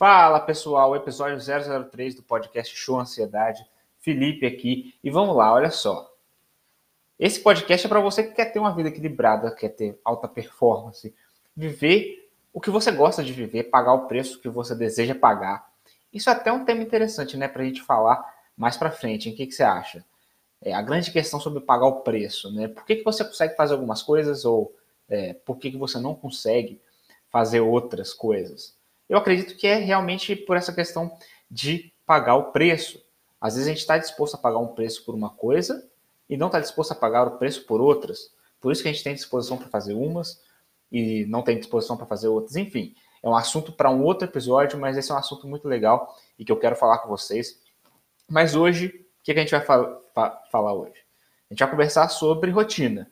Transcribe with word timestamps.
Fala 0.00 0.40
pessoal, 0.40 0.96
episódio 0.96 1.36
003 1.38 2.14
do 2.14 2.22
podcast 2.22 2.74
Show 2.74 2.98
Ansiedade. 2.98 3.62
Felipe 3.98 4.46
aqui. 4.46 4.94
E 5.04 5.10
vamos 5.10 5.36
lá, 5.36 5.52
olha 5.52 5.70
só. 5.70 6.10
Esse 7.18 7.38
podcast 7.40 7.84
é 7.84 7.88
para 7.90 8.00
você 8.00 8.22
que 8.22 8.32
quer 8.32 8.46
ter 8.46 8.58
uma 8.58 8.74
vida 8.74 8.88
equilibrada, 8.88 9.54
quer 9.54 9.68
ter 9.68 10.00
alta 10.02 10.26
performance, 10.26 11.14
viver 11.54 12.30
o 12.50 12.62
que 12.62 12.70
você 12.70 12.90
gosta 12.90 13.22
de 13.22 13.30
viver, 13.34 13.64
pagar 13.64 13.92
o 13.92 14.06
preço 14.06 14.40
que 14.40 14.48
você 14.48 14.74
deseja 14.74 15.14
pagar. 15.14 15.70
Isso 16.10 16.30
é 16.30 16.32
até 16.32 16.50
um 16.50 16.64
tema 16.64 16.80
interessante, 16.80 17.36
né, 17.36 17.46
para 17.46 17.60
a 17.60 17.66
gente 17.66 17.82
falar 17.82 18.24
mais 18.56 18.78
para 18.78 18.90
frente. 18.90 19.28
O 19.28 19.36
que, 19.36 19.48
que 19.48 19.52
você 19.52 19.64
acha? 19.64 20.02
É, 20.62 20.72
a 20.72 20.80
grande 20.80 21.10
questão 21.10 21.38
sobre 21.38 21.60
pagar 21.60 21.84
o 21.84 22.00
preço, 22.00 22.50
né? 22.54 22.68
Por 22.68 22.86
que, 22.86 22.96
que 22.96 23.04
você 23.04 23.22
consegue 23.22 23.54
fazer 23.54 23.74
algumas 23.74 24.02
coisas 24.02 24.46
ou 24.46 24.74
é, 25.10 25.34
por 25.34 25.58
que, 25.58 25.70
que 25.70 25.76
você 25.76 25.98
não 25.98 26.14
consegue 26.14 26.80
fazer 27.28 27.60
outras 27.60 28.14
coisas? 28.14 28.79
Eu 29.10 29.18
acredito 29.18 29.56
que 29.56 29.66
é 29.66 29.74
realmente 29.74 30.36
por 30.36 30.56
essa 30.56 30.72
questão 30.72 31.18
de 31.50 31.92
pagar 32.06 32.36
o 32.36 32.52
preço. 32.52 33.02
Às 33.40 33.54
vezes 33.54 33.66
a 33.66 33.72
gente 33.72 33.80
está 33.80 33.98
disposto 33.98 34.36
a 34.36 34.38
pagar 34.38 34.58
um 34.58 34.68
preço 34.68 35.04
por 35.04 35.16
uma 35.16 35.30
coisa 35.30 35.84
e 36.28 36.36
não 36.36 36.46
está 36.46 36.60
disposto 36.60 36.92
a 36.92 36.94
pagar 36.94 37.26
o 37.26 37.36
preço 37.36 37.66
por 37.66 37.80
outras. 37.80 38.32
Por 38.60 38.70
isso 38.70 38.84
que 38.84 38.88
a 38.88 38.92
gente 38.92 39.02
tem 39.02 39.12
disposição 39.12 39.56
para 39.56 39.66
fazer 39.66 39.94
umas 39.94 40.40
e 40.92 41.26
não 41.26 41.42
tem 41.42 41.58
disposição 41.58 41.96
para 41.96 42.06
fazer 42.06 42.28
outras. 42.28 42.54
Enfim, 42.54 42.94
é 43.20 43.28
um 43.28 43.34
assunto 43.34 43.72
para 43.72 43.90
um 43.90 44.04
outro 44.04 44.28
episódio, 44.28 44.78
mas 44.78 44.96
esse 44.96 45.10
é 45.10 45.14
um 45.14 45.18
assunto 45.18 45.44
muito 45.48 45.66
legal 45.66 46.16
e 46.38 46.44
que 46.44 46.52
eu 46.52 46.56
quero 46.56 46.76
falar 46.76 46.98
com 46.98 47.08
vocês. 47.08 47.58
Mas 48.28 48.54
hoje, 48.54 48.86
o 49.20 49.24
que 49.24 49.32
a 49.32 49.34
gente 49.34 49.50
vai 49.50 49.60
fa 49.60 50.00
fa 50.14 50.40
falar 50.52 50.72
hoje? 50.72 51.04
A 51.50 51.54
gente 51.54 51.58
vai 51.58 51.70
conversar 51.70 52.08
sobre 52.10 52.52
rotina. 52.52 53.10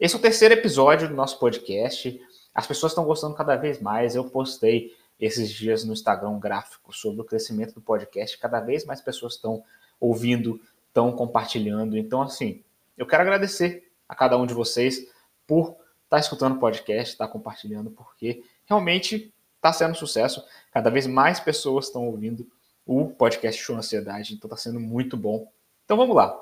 Esse 0.00 0.14
é 0.14 0.18
o 0.18 0.22
terceiro 0.22 0.54
episódio 0.54 1.08
do 1.08 1.14
nosso 1.14 1.38
podcast. 1.38 2.18
As 2.54 2.66
pessoas 2.66 2.92
estão 2.92 3.04
gostando 3.04 3.34
cada 3.34 3.54
vez 3.54 3.82
mais. 3.82 4.14
Eu 4.14 4.24
postei 4.24 4.96
esses 5.18 5.50
dias 5.50 5.84
no 5.84 5.92
Instagram 5.92 6.30
um 6.30 6.40
gráfico 6.40 6.92
sobre 6.92 7.22
o 7.22 7.24
crescimento 7.24 7.74
do 7.74 7.80
podcast. 7.80 8.38
Cada 8.38 8.60
vez 8.60 8.84
mais 8.84 9.00
pessoas 9.00 9.34
estão 9.34 9.64
ouvindo, 9.98 10.60
estão 10.88 11.12
compartilhando. 11.12 11.96
Então, 11.96 12.22
assim, 12.22 12.62
eu 12.96 13.06
quero 13.06 13.22
agradecer 13.22 13.90
a 14.08 14.14
cada 14.14 14.36
um 14.36 14.46
de 14.46 14.54
vocês 14.54 15.08
por 15.46 15.70
estar 15.70 15.78
tá 16.08 16.18
escutando 16.18 16.56
o 16.56 16.60
podcast, 16.60 17.14
estar 17.14 17.26
tá 17.26 17.32
compartilhando, 17.32 17.90
porque 17.90 18.44
realmente 18.66 19.32
está 19.56 19.72
sendo 19.72 19.92
um 19.92 19.94
sucesso. 19.94 20.44
Cada 20.70 20.90
vez 20.90 21.06
mais 21.06 21.40
pessoas 21.40 21.86
estão 21.86 22.06
ouvindo 22.06 22.48
o 22.84 23.08
podcast 23.08 23.60
Show 23.60 23.76
Ansiedade, 23.76 24.34
então 24.34 24.48
está 24.48 24.56
sendo 24.56 24.78
muito 24.78 25.16
bom. 25.16 25.50
Então 25.84 25.96
vamos 25.96 26.14
lá. 26.14 26.40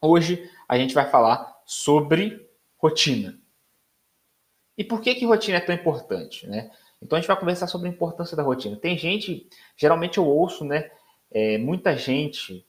Hoje 0.00 0.50
a 0.68 0.76
gente 0.76 0.94
vai 0.94 1.08
falar 1.08 1.60
sobre 1.64 2.48
rotina. 2.76 3.39
E 4.76 4.84
por 4.84 5.00
que, 5.00 5.14
que 5.14 5.26
rotina 5.26 5.58
é 5.58 5.60
tão 5.60 5.74
importante? 5.74 6.46
Né? 6.46 6.70
Então 7.02 7.16
a 7.16 7.20
gente 7.20 7.28
vai 7.28 7.38
conversar 7.38 7.66
sobre 7.66 7.88
a 7.88 7.92
importância 7.92 8.36
da 8.36 8.42
rotina. 8.42 8.76
Tem 8.76 8.96
gente, 8.96 9.48
geralmente 9.76 10.18
eu 10.18 10.26
ouço, 10.26 10.64
né? 10.64 10.90
É, 11.32 11.58
muita 11.58 11.96
gente 11.96 12.66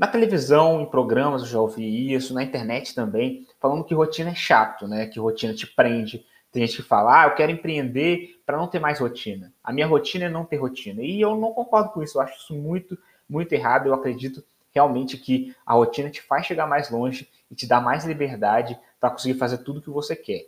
na 0.00 0.06
televisão, 0.06 0.80
em 0.80 0.86
programas, 0.86 1.42
eu 1.42 1.48
já 1.48 1.60
ouvi 1.60 2.14
isso, 2.14 2.32
na 2.32 2.42
internet 2.42 2.94
também, 2.94 3.46
falando 3.60 3.84
que 3.84 3.92
rotina 3.92 4.30
é 4.30 4.34
chato, 4.34 4.88
né? 4.88 5.06
Que 5.06 5.20
rotina 5.20 5.52
te 5.52 5.66
prende. 5.66 6.24
Tem 6.50 6.66
gente 6.66 6.76
que 6.76 6.88
fala, 6.88 7.20
ah, 7.20 7.26
eu 7.26 7.34
quero 7.34 7.52
empreender 7.52 8.40
para 8.46 8.56
não 8.56 8.66
ter 8.66 8.78
mais 8.78 8.98
rotina. 8.98 9.52
A 9.62 9.70
minha 9.74 9.86
rotina 9.86 10.24
é 10.24 10.28
não 10.30 10.46
ter 10.46 10.56
rotina. 10.56 11.02
E 11.02 11.20
eu 11.20 11.36
não 11.36 11.52
concordo 11.52 11.90
com 11.90 12.02
isso, 12.02 12.16
eu 12.16 12.22
acho 12.22 12.34
isso 12.34 12.54
muito, 12.54 12.98
muito 13.28 13.52
errado. 13.52 13.88
Eu 13.88 13.94
acredito 13.94 14.42
realmente 14.72 15.18
que 15.18 15.54
a 15.66 15.74
rotina 15.74 16.08
te 16.08 16.22
faz 16.22 16.46
chegar 16.46 16.66
mais 16.66 16.90
longe 16.90 17.28
e 17.50 17.54
te 17.54 17.66
dá 17.66 17.78
mais 17.78 18.06
liberdade 18.06 18.78
para 18.98 19.10
conseguir 19.10 19.38
fazer 19.38 19.58
tudo 19.58 19.80
o 19.80 19.82
que 19.82 19.90
você 19.90 20.16
quer. 20.16 20.46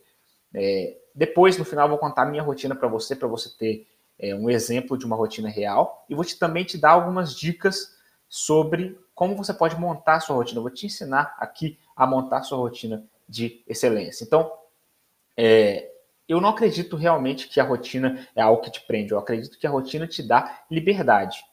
É, 0.54 0.96
depois, 1.14 1.56
no 1.58 1.64
final, 1.64 1.88
vou 1.88 1.98
contar 1.98 2.22
a 2.22 2.26
minha 2.26 2.42
rotina 2.42 2.74
para 2.74 2.88
você, 2.88 3.14
para 3.14 3.28
você 3.28 3.50
ter 3.56 3.86
é, 4.18 4.34
um 4.34 4.48
exemplo 4.48 4.96
de 4.96 5.04
uma 5.04 5.16
rotina 5.16 5.48
real. 5.48 6.04
E 6.08 6.14
vou 6.14 6.24
te, 6.24 6.38
também 6.38 6.64
te 6.64 6.78
dar 6.78 6.90
algumas 6.90 7.34
dicas 7.34 7.96
sobre 8.28 8.98
como 9.14 9.36
você 9.36 9.52
pode 9.52 9.78
montar 9.78 10.14
a 10.14 10.20
sua 10.20 10.36
rotina. 10.36 10.58
Eu 10.58 10.62
vou 10.62 10.70
te 10.70 10.86
ensinar 10.86 11.34
aqui 11.38 11.78
a 11.94 12.06
montar 12.06 12.38
a 12.38 12.42
sua 12.42 12.58
rotina 12.58 13.04
de 13.28 13.62
excelência. 13.66 14.24
Então, 14.24 14.50
é, 15.36 15.90
eu 16.28 16.40
não 16.40 16.50
acredito 16.50 16.96
realmente 16.96 17.48
que 17.48 17.60
a 17.60 17.64
rotina 17.64 18.26
é 18.34 18.40
algo 18.40 18.62
que 18.62 18.70
te 18.70 18.80
prende. 18.80 19.12
Eu 19.12 19.18
acredito 19.18 19.58
que 19.58 19.66
a 19.66 19.70
rotina 19.70 20.06
te 20.06 20.22
dá 20.22 20.62
liberdade. 20.70 21.44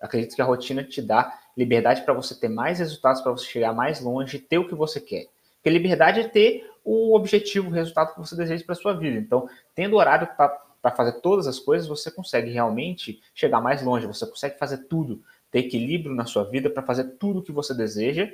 Eu 0.00 0.06
acredito 0.06 0.34
que 0.34 0.42
a 0.42 0.44
rotina 0.44 0.82
te 0.82 1.00
dá 1.00 1.38
liberdade 1.56 2.02
para 2.02 2.14
você 2.14 2.34
ter 2.34 2.48
mais 2.48 2.78
resultados, 2.78 3.20
para 3.20 3.32
você 3.32 3.46
chegar 3.46 3.72
mais 3.72 4.00
longe, 4.00 4.38
ter 4.38 4.58
o 4.58 4.66
que 4.66 4.74
você 4.74 5.00
quer. 5.00 5.26
Porque 5.56 5.70
liberdade 5.70 6.20
é 6.20 6.28
ter 6.28 6.68
o 6.84 7.16
objetivo, 7.16 7.68
o 7.68 7.72
resultado 7.72 8.12
que 8.12 8.20
você 8.20 8.36
deseja 8.36 8.64
para 8.64 8.74
sua 8.74 8.92
vida. 8.92 9.18
Então, 9.18 9.48
tendo 9.74 9.96
horário 9.96 10.28
para 10.36 10.90
fazer 10.94 11.20
todas 11.20 11.46
as 11.46 11.58
coisas, 11.58 11.88
você 11.88 12.10
consegue 12.10 12.50
realmente 12.50 13.22
chegar 13.34 13.60
mais 13.60 13.82
longe, 13.82 14.06
você 14.06 14.26
consegue 14.26 14.58
fazer 14.58 14.84
tudo, 14.86 15.22
ter 15.50 15.60
equilíbrio 15.60 16.14
na 16.14 16.26
sua 16.26 16.44
vida 16.44 16.68
para 16.68 16.82
fazer 16.82 17.16
tudo 17.18 17.38
o 17.38 17.42
que 17.42 17.52
você 17.52 17.74
deseja, 17.74 18.30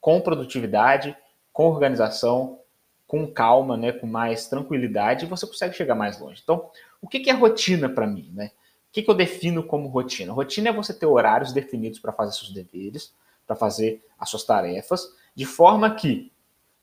com 0.00 0.20
produtividade, 0.20 1.14
com 1.52 1.66
organização, 1.66 2.60
com 3.06 3.26
calma, 3.26 3.76
né, 3.76 3.92
com 3.92 4.06
mais 4.06 4.48
tranquilidade, 4.48 5.26
você 5.26 5.46
consegue 5.46 5.74
chegar 5.74 5.94
mais 5.94 6.18
longe. 6.20 6.40
Então, 6.42 6.70
o 7.00 7.08
que 7.08 7.28
é 7.28 7.32
rotina 7.32 7.88
para 7.88 8.06
mim? 8.06 8.30
Né? 8.34 8.50
O 8.88 8.92
que 8.92 9.08
eu 9.08 9.14
defino 9.14 9.62
como 9.62 9.88
rotina? 9.88 10.32
Rotina 10.32 10.68
é 10.68 10.72
você 10.72 10.92
ter 10.92 11.06
horários 11.06 11.52
definidos 11.52 11.98
para 11.98 12.12
fazer 12.12 12.32
seus 12.32 12.52
deveres, 12.52 13.14
para 13.46 13.56
fazer 13.56 14.04
as 14.18 14.28
suas 14.28 14.44
tarefas, 14.44 15.08
de 15.34 15.46
forma 15.46 15.94
que 15.94 16.30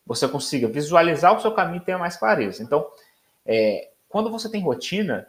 você 0.05 0.27
consiga 0.27 0.67
visualizar 0.67 1.35
o 1.35 1.41
seu 1.41 1.51
caminho 1.53 1.81
e 1.81 1.85
tenha 1.85 1.97
mais 1.97 2.16
clareza. 2.16 2.61
Então, 2.61 2.89
é, 3.45 3.89
quando 4.07 4.29
você 4.29 4.49
tem 4.49 4.61
rotina, 4.61 5.27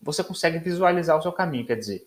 você 0.00 0.22
consegue 0.22 0.58
visualizar 0.58 1.16
o 1.16 1.22
seu 1.22 1.32
caminho. 1.32 1.66
Quer 1.66 1.76
dizer, 1.76 2.06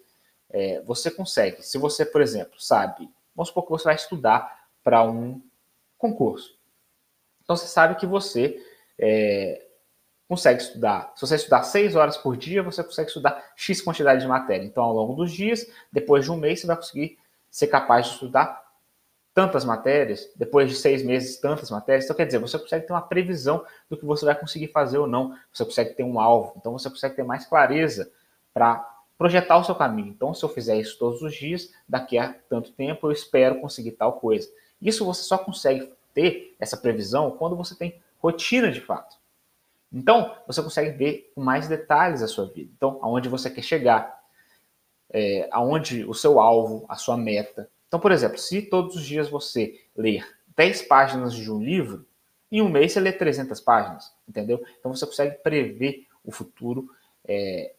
é, 0.50 0.82
você 0.82 1.10
consegue, 1.10 1.64
se 1.64 1.78
você, 1.78 2.06
por 2.06 2.22
exemplo, 2.22 2.60
sabe, 2.60 3.10
vamos 3.36 3.50
supor 3.50 3.64
que 3.64 3.72
você 3.72 3.86
vai 3.86 3.96
estudar 3.96 4.68
para 4.84 5.04
um 5.04 5.42
concurso. 5.98 6.58
Então, 7.44 7.56
você 7.56 7.68
sabe 7.68 7.96
que 7.96 8.06
você 8.06 8.62
é, 9.00 9.66
consegue 10.28 10.62
estudar. 10.62 11.12
Se 11.16 11.22
você 11.22 11.36
estudar 11.36 11.64
seis 11.64 11.96
horas 11.96 12.18
por 12.18 12.38
dia, 12.38 12.64
você 12.64 12.84
consegue 12.84 13.10
estudar 13.10 13.52
X 13.56 13.82
quantidade 13.82 14.22
de 14.22 14.28
matéria. 14.28 14.64
Então, 14.64 14.84
ao 14.84 14.94
longo 14.94 15.16
dos 15.16 15.32
dias, 15.32 15.66
depois 15.92 16.24
de 16.24 16.32
um 16.32 16.38
mês, 16.38 16.62
você 16.62 16.68
vai 16.68 16.76
conseguir 16.76 17.18
ser 17.50 17.68
capaz 17.68 18.06
de 18.06 18.14
estudar 18.14 18.71
tantas 19.34 19.64
matérias, 19.64 20.30
depois 20.36 20.70
de 20.70 20.76
seis 20.76 21.04
meses, 21.04 21.40
tantas 21.40 21.72
matérias. 21.72 22.06
Então, 22.06 22.16
quer 22.16 22.26
dizer, 22.26 22.40
você 22.40 22.60
consegue 22.60 22.86
ter 22.86 22.94
uma 22.94 23.02
previsão 23.02 23.66
do 23.90 23.98
que 23.98 24.06
você 24.06 24.26
vai 24.26 24.36
conseguir 24.36 24.68
fazer 24.68 24.98
ou 24.98 25.08
não. 25.08 25.36
Você 25.54 25.64
consegue 25.64 25.94
ter 25.94 26.04
um 26.04 26.20
alvo. 26.20 26.54
Então, 26.58 26.74
você 26.74 26.90
consegue 26.90 27.16
ter 27.16 27.24
mais 27.24 27.46
clareza 27.46 28.12
para 28.54 28.88
projetar 29.18 29.58
o 29.58 29.64
seu 29.64 29.76
caminho. 29.76 30.10
Então, 30.10 30.34
se 30.34 30.44
eu 30.44 30.50
fizer 30.50 30.78
isso 30.78 30.98
todos 30.98 31.22
os 31.22 31.34
dias, 31.34 31.72
daqui 31.88 32.18
a 32.18 32.34
tanto 32.50 32.72
tempo 32.72 33.08
eu 33.08 33.12
espero 33.12 33.62
conseguir 33.62 33.92
tal 33.92 34.14
coisa. 34.14 34.50
Isso 34.82 35.06
você 35.06 35.24
só 35.24 35.38
consegue 35.38 35.94
ter 36.14 36.56
essa 36.60 36.76
previsão 36.76 37.32
quando 37.32 37.56
você 37.56 37.76
tem 37.76 38.02
rotina 38.20 38.72
de 38.72 38.82
fato. 38.82 39.16
Então, 39.94 40.36
você 40.48 40.62
consegue 40.62 40.92
ver 40.92 41.32
com 41.36 41.42
mais 41.42 41.68
detalhes 41.68 42.22
a 42.22 42.28
sua 42.28 42.48
vida. 42.48 42.72
Então, 42.76 43.00
aonde 43.02 43.30
você 43.30 43.50
quer 43.50 43.62
chegar, 43.62 44.22
é, 45.10 45.48
aonde 45.52 46.06
o 46.06 46.14
seu 46.14 46.40
alvo, 46.40 46.86
a 46.88 46.96
sua 46.96 47.18
meta, 47.18 47.70
então, 47.92 48.00
por 48.00 48.14
exemplo, 48.14 48.38
se 48.38 48.62
todos 48.62 48.96
os 48.96 49.06
dias 49.06 49.28
você 49.28 49.84
ler 49.94 50.26
10 50.56 50.84
páginas 50.84 51.34
de 51.34 51.52
um 51.52 51.62
livro, 51.62 52.08
em 52.50 52.62
um 52.62 52.70
mês 52.70 52.94
você 52.94 53.02
lê 53.02 53.12
300 53.12 53.60
páginas, 53.60 54.16
entendeu? 54.26 54.64
Então 54.80 54.96
você 54.96 55.06
consegue 55.06 55.36
prever 55.40 56.08
o 56.24 56.32
futuro, 56.32 56.90
é, 57.28 57.76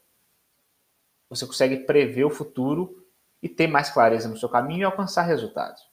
você 1.30 1.46
consegue 1.46 1.78
prever 1.78 2.24
o 2.24 2.30
futuro 2.30 3.06
e 3.42 3.48
ter 3.48 3.66
mais 3.66 3.88
clareza 3.88 4.28
no 4.28 4.36
seu 4.36 4.50
caminho 4.50 4.82
e 4.82 4.84
alcançar 4.84 5.22
resultados. 5.22 5.88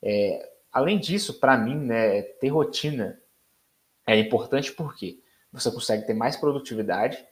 É, 0.00 0.50
além 0.72 0.98
disso, 0.98 1.38
para 1.38 1.54
mim, 1.58 1.76
né, 1.76 2.22
ter 2.22 2.48
rotina 2.48 3.20
é 4.06 4.18
importante 4.18 4.72
porque 4.72 5.22
você 5.52 5.70
consegue 5.70 6.06
ter 6.06 6.14
mais 6.14 6.38
produtividade, 6.38 7.22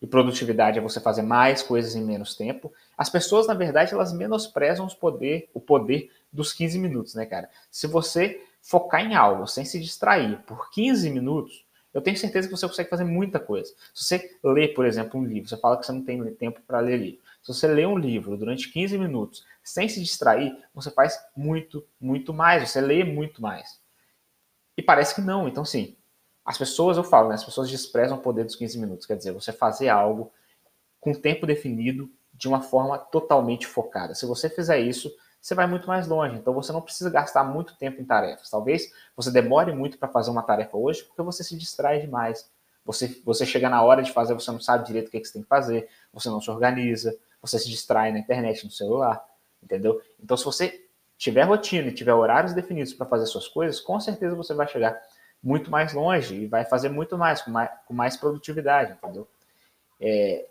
e 0.00 0.06
produtividade 0.06 0.78
é 0.78 0.82
você 0.82 1.00
fazer 1.00 1.22
mais 1.22 1.62
coisas 1.62 1.94
em 1.94 2.04
menos 2.04 2.34
tempo. 2.36 2.72
As 2.96 3.10
pessoas, 3.10 3.46
na 3.46 3.54
verdade, 3.54 3.92
elas 3.92 4.12
menosprezam 4.12 4.86
os 4.86 4.94
poder, 4.94 5.50
o 5.52 5.60
poder 5.60 6.10
dos 6.32 6.52
15 6.52 6.78
minutos, 6.78 7.14
né, 7.14 7.26
cara? 7.26 7.48
Se 7.70 7.86
você 7.86 8.40
focar 8.62 9.00
em 9.00 9.14
algo 9.14 9.46
sem 9.46 9.64
se 9.64 9.80
distrair 9.80 10.38
por 10.46 10.70
15 10.70 11.10
minutos, 11.10 11.64
eu 11.92 12.02
tenho 12.02 12.16
certeza 12.16 12.46
que 12.46 12.56
você 12.56 12.68
consegue 12.68 12.90
fazer 12.90 13.04
muita 13.04 13.40
coisa. 13.40 13.72
Se 13.94 14.04
você 14.04 14.38
lê, 14.44 14.68
por 14.68 14.86
exemplo, 14.86 15.18
um 15.18 15.24
livro, 15.24 15.48
você 15.48 15.56
fala 15.56 15.76
que 15.78 15.86
você 15.86 15.92
não 15.92 16.04
tem 16.04 16.22
tempo 16.34 16.60
para 16.66 16.80
ler 16.80 16.98
livro. 16.98 17.20
Se 17.42 17.52
você 17.52 17.66
lê 17.66 17.86
um 17.86 17.98
livro 17.98 18.36
durante 18.36 18.70
15 18.70 18.98
minutos 18.98 19.44
sem 19.64 19.88
se 19.88 20.00
distrair, 20.00 20.56
você 20.74 20.90
faz 20.90 21.18
muito, 21.36 21.84
muito 22.00 22.32
mais, 22.32 22.68
você 22.68 22.80
lê 22.80 23.04
muito 23.04 23.42
mais. 23.42 23.80
E 24.76 24.82
parece 24.82 25.14
que 25.14 25.20
não. 25.20 25.48
Então, 25.48 25.64
sim, 25.64 25.96
as 26.48 26.56
pessoas, 26.56 26.96
eu 26.96 27.04
falo, 27.04 27.28
né, 27.28 27.34
as 27.34 27.44
pessoas 27.44 27.68
desprezam 27.68 28.16
o 28.16 28.22
poder 28.22 28.42
dos 28.42 28.56
15 28.56 28.78
minutos. 28.78 29.04
Quer 29.06 29.18
dizer, 29.18 29.32
você 29.32 29.52
fazer 29.52 29.90
algo 29.90 30.32
com 30.98 31.12
tempo 31.12 31.46
definido 31.46 32.10
de 32.32 32.48
uma 32.48 32.62
forma 32.62 32.98
totalmente 32.98 33.66
focada. 33.66 34.14
Se 34.14 34.24
você 34.24 34.48
fizer 34.48 34.78
isso, 34.78 35.14
você 35.42 35.54
vai 35.54 35.66
muito 35.66 35.86
mais 35.86 36.08
longe. 36.08 36.36
Então 36.36 36.54
você 36.54 36.72
não 36.72 36.80
precisa 36.80 37.10
gastar 37.10 37.44
muito 37.44 37.76
tempo 37.76 38.00
em 38.00 38.04
tarefas. 38.06 38.48
Talvez 38.48 38.90
você 39.14 39.30
demore 39.30 39.74
muito 39.74 39.98
para 39.98 40.08
fazer 40.08 40.30
uma 40.30 40.42
tarefa 40.42 40.74
hoje 40.78 41.04
porque 41.04 41.20
você 41.20 41.44
se 41.44 41.54
distrai 41.54 42.00
demais. 42.00 42.50
Você, 42.82 43.20
você 43.26 43.44
chega 43.44 43.68
na 43.68 43.82
hora 43.82 44.02
de 44.02 44.10
fazer, 44.10 44.32
você 44.32 44.50
não 44.50 44.58
sabe 44.58 44.86
direito 44.86 45.08
o 45.08 45.10
que, 45.10 45.20
que 45.20 45.26
você 45.26 45.34
tem 45.34 45.42
que 45.42 45.48
fazer, 45.48 45.86
você 46.10 46.30
não 46.30 46.40
se 46.40 46.50
organiza, 46.50 47.14
você 47.42 47.58
se 47.58 47.68
distrai 47.68 48.10
na 48.10 48.20
internet, 48.20 48.64
no 48.64 48.70
celular, 48.70 49.22
entendeu? 49.62 50.00
Então, 50.18 50.34
se 50.34 50.46
você 50.46 50.86
tiver 51.18 51.42
rotina 51.42 51.88
e 51.88 51.94
tiver 51.94 52.14
horários 52.14 52.54
definidos 52.54 52.94
para 52.94 53.04
fazer 53.04 53.26
suas 53.26 53.46
coisas, 53.46 53.82
com 53.82 54.00
certeza 54.00 54.34
você 54.34 54.54
vai 54.54 54.66
chegar 54.66 54.98
muito 55.42 55.70
mais 55.70 55.92
longe 55.92 56.34
e 56.34 56.46
vai 56.46 56.64
fazer 56.64 56.88
muito 56.88 57.16
mais, 57.16 57.42
com 57.42 57.50
mais, 57.50 57.70
com 57.86 57.94
mais 57.94 58.16
produtividade, 58.16 58.92
entendeu? 58.92 59.28
É, 60.00 60.46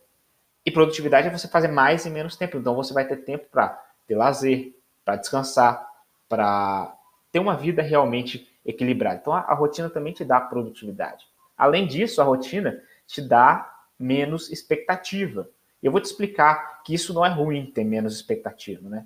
e 0.65 0.71
produtividade 0.71 1.27
é 1.27 1.31
você 1.31 1.47
fazer 1.47 1.69
mais 1.69 2.05
em 2.05 2.09
menos 2.09 2.35
tempo. 2.35 2.57
Então 2.57 2.75
você 2.75 2.93
vai 2.93 3.07
ter 3.07 3.17
tempo 3.17 3.45
para 3.51 3.81
ter 4.05 4.15
lazer, 4.15 4.73
para 5.03 5.15
descansar, 5.15 5.87
para 6.27 6.93
ter 7.31 7.39
uma 7.39 7.55
vida 7.55 7.81
realmente 7.81 8.51
equilibrada. 8.65 9.19
Então 9.21 9.33
a, 9.33 9.39
a, 9.39 9.53
rotina 9.53 9.89
também 9.89 10.13
te 10.13 10.25
dá 10.25 10.41
produtividade. 10.41 11.25
Além 11.57 11.87
disso, 11.87 12.21
a 12.21 12.25
rotina 12.25 12.81
te 13.05 13.21
dá 13.21 13.73
menos 13.97 14.51
expectativa. 14.51 15.49
Eu 15.81 15.91
vou 15.91 16.01
te 16.01 16.05
explicar 16.05 16.83
que 16.83 16.93
isso 16.93 17.13
não 17.13 17.25
é 17.25 17.29
ruim 17.29 17.71
ter 17.71 17.83
menos 17.83 18.15
expectativa, 18.15 18.89
né? 18.89 19.05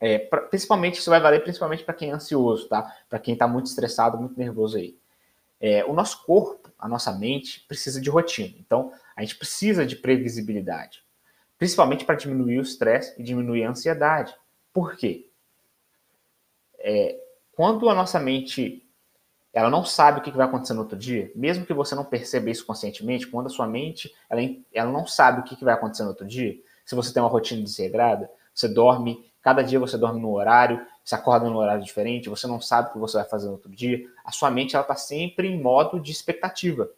É, 0.00 0.18
pra, 0.18 0.40
principalmente, 0.40 0.98
isso 0.98 1.10
vai 1.10 1.20
valer 1.20 1.42
principalmente 1.42 1.84
para 1.84 1.94
quem 1.94 2.10
é 2.10 2.12
ansioso, 2.12 2.68
tá? 2.68 2.96
Para 3.08 3.18
quem 3.18 3.34
está 3.34 3.46
muito 3.46 3.66
estressado, 3.66 4.18
muito 4.18 4.38
nervoso 4.38 4.78
aí. 4.78 4.96
É, 5.60 5.84
o 5.84 5.92
nosso 5.92 6.24
corpo, 6.24 6.72
a 6.78 6.88
nossa 6.88 7.12
mente, 7.12 7.60
precisa 7.68 8.00
de 8.00 8.08
rotina. 8.08 8.56
Então, 8.58 8.92
a 9.14 9.20
gente 9.20 9.36
precisa 9.36 9.84
de 9.84 9.96
previsibilidade. 9.96 11.04
Principalmente 11.58 12.06
para 12.06 12.14
diminuir 12.14 12.58
o 12.58 12.62
estresse 12.62 13.14
e 13.20 13.22
diminuir 13.22 13.64
a 13.64 13.70
ansiedade. 13.70 14.34
Por 14.72 14.96
quê? 14.96 15.28
É, 16.78 17.20
quando 17.52 17.90
a 17.90 17.94
nossa 17.94 18.18
mente 18.18 18.86
ela 19.52 19.68
não 19.68 19.84
sabe 19.84 20.20
o 20.20 20.22
que 20.22 20.30
vai 20.30 20.46
acontecer 20.46 20.74
no 20.74 20.82
outro 20.82 20.96
dia, 20.96 21.30
mesmo 21.34 21.66
que 21.66 21.74
você 21.74 21.94
não 21.94 22.04
perceba 22.04 22.48
isso 22.50 22.64
conscientemente, 22.64 23.26
quando 23.26 23.46
a 23.46 23.50
sua 23.50 23.66
mente 23.66 24.14
ela, 24.28 24.40
ela 24.72 24.92
não 24.92 25.06
sabe 25.06 25.40
o 25.40 25.42
que 25.42 25.62
vai 25.64 25.74
acontecer 25.74 26.04
no 26.04 26.10
outro 26.10 26.26
dia, 26.26 26.56
se 26.84 26.94
você 26.94 27.12
tem 27.12 27.22
uma 27.22 27.28
rotina 27.28 27.62
desregrada, 27.62 28.30
você 28.54 28.68
dorme 28.68 29.29
Cada 29.42 29.62
dia 29.62 29.78
você 29.78 29.96
dorme 29.96 30.20
no 30.20 30.32
horário, 30.32 30.84
você 31.02 31.14
acorda 31.14 31.48
num 31.48 31.56
horário 31.56 31.82
diferente, 31.82 32.28
você 32.28 32.46
não 32.46 32.60
sabe 32.60 32.90
o 32.90 32.92
que 32.92 32.98
você 32.98 33.16
vai 33.16 33.26
fazer 33.26 33.46
no 33.46 33.52
outro 33.52 33.70
dia. 33.70 34.06
A 34.24 34.30
sua 34.30 34.50
mente 34.50 34.74
ela 34.74 34.82
está 34.82 34.94
sempre 34.94 35.48
em 35.48 35.60
modo 35.60 35.98
de 35.98 36.12
expectativa. 36.12 36.90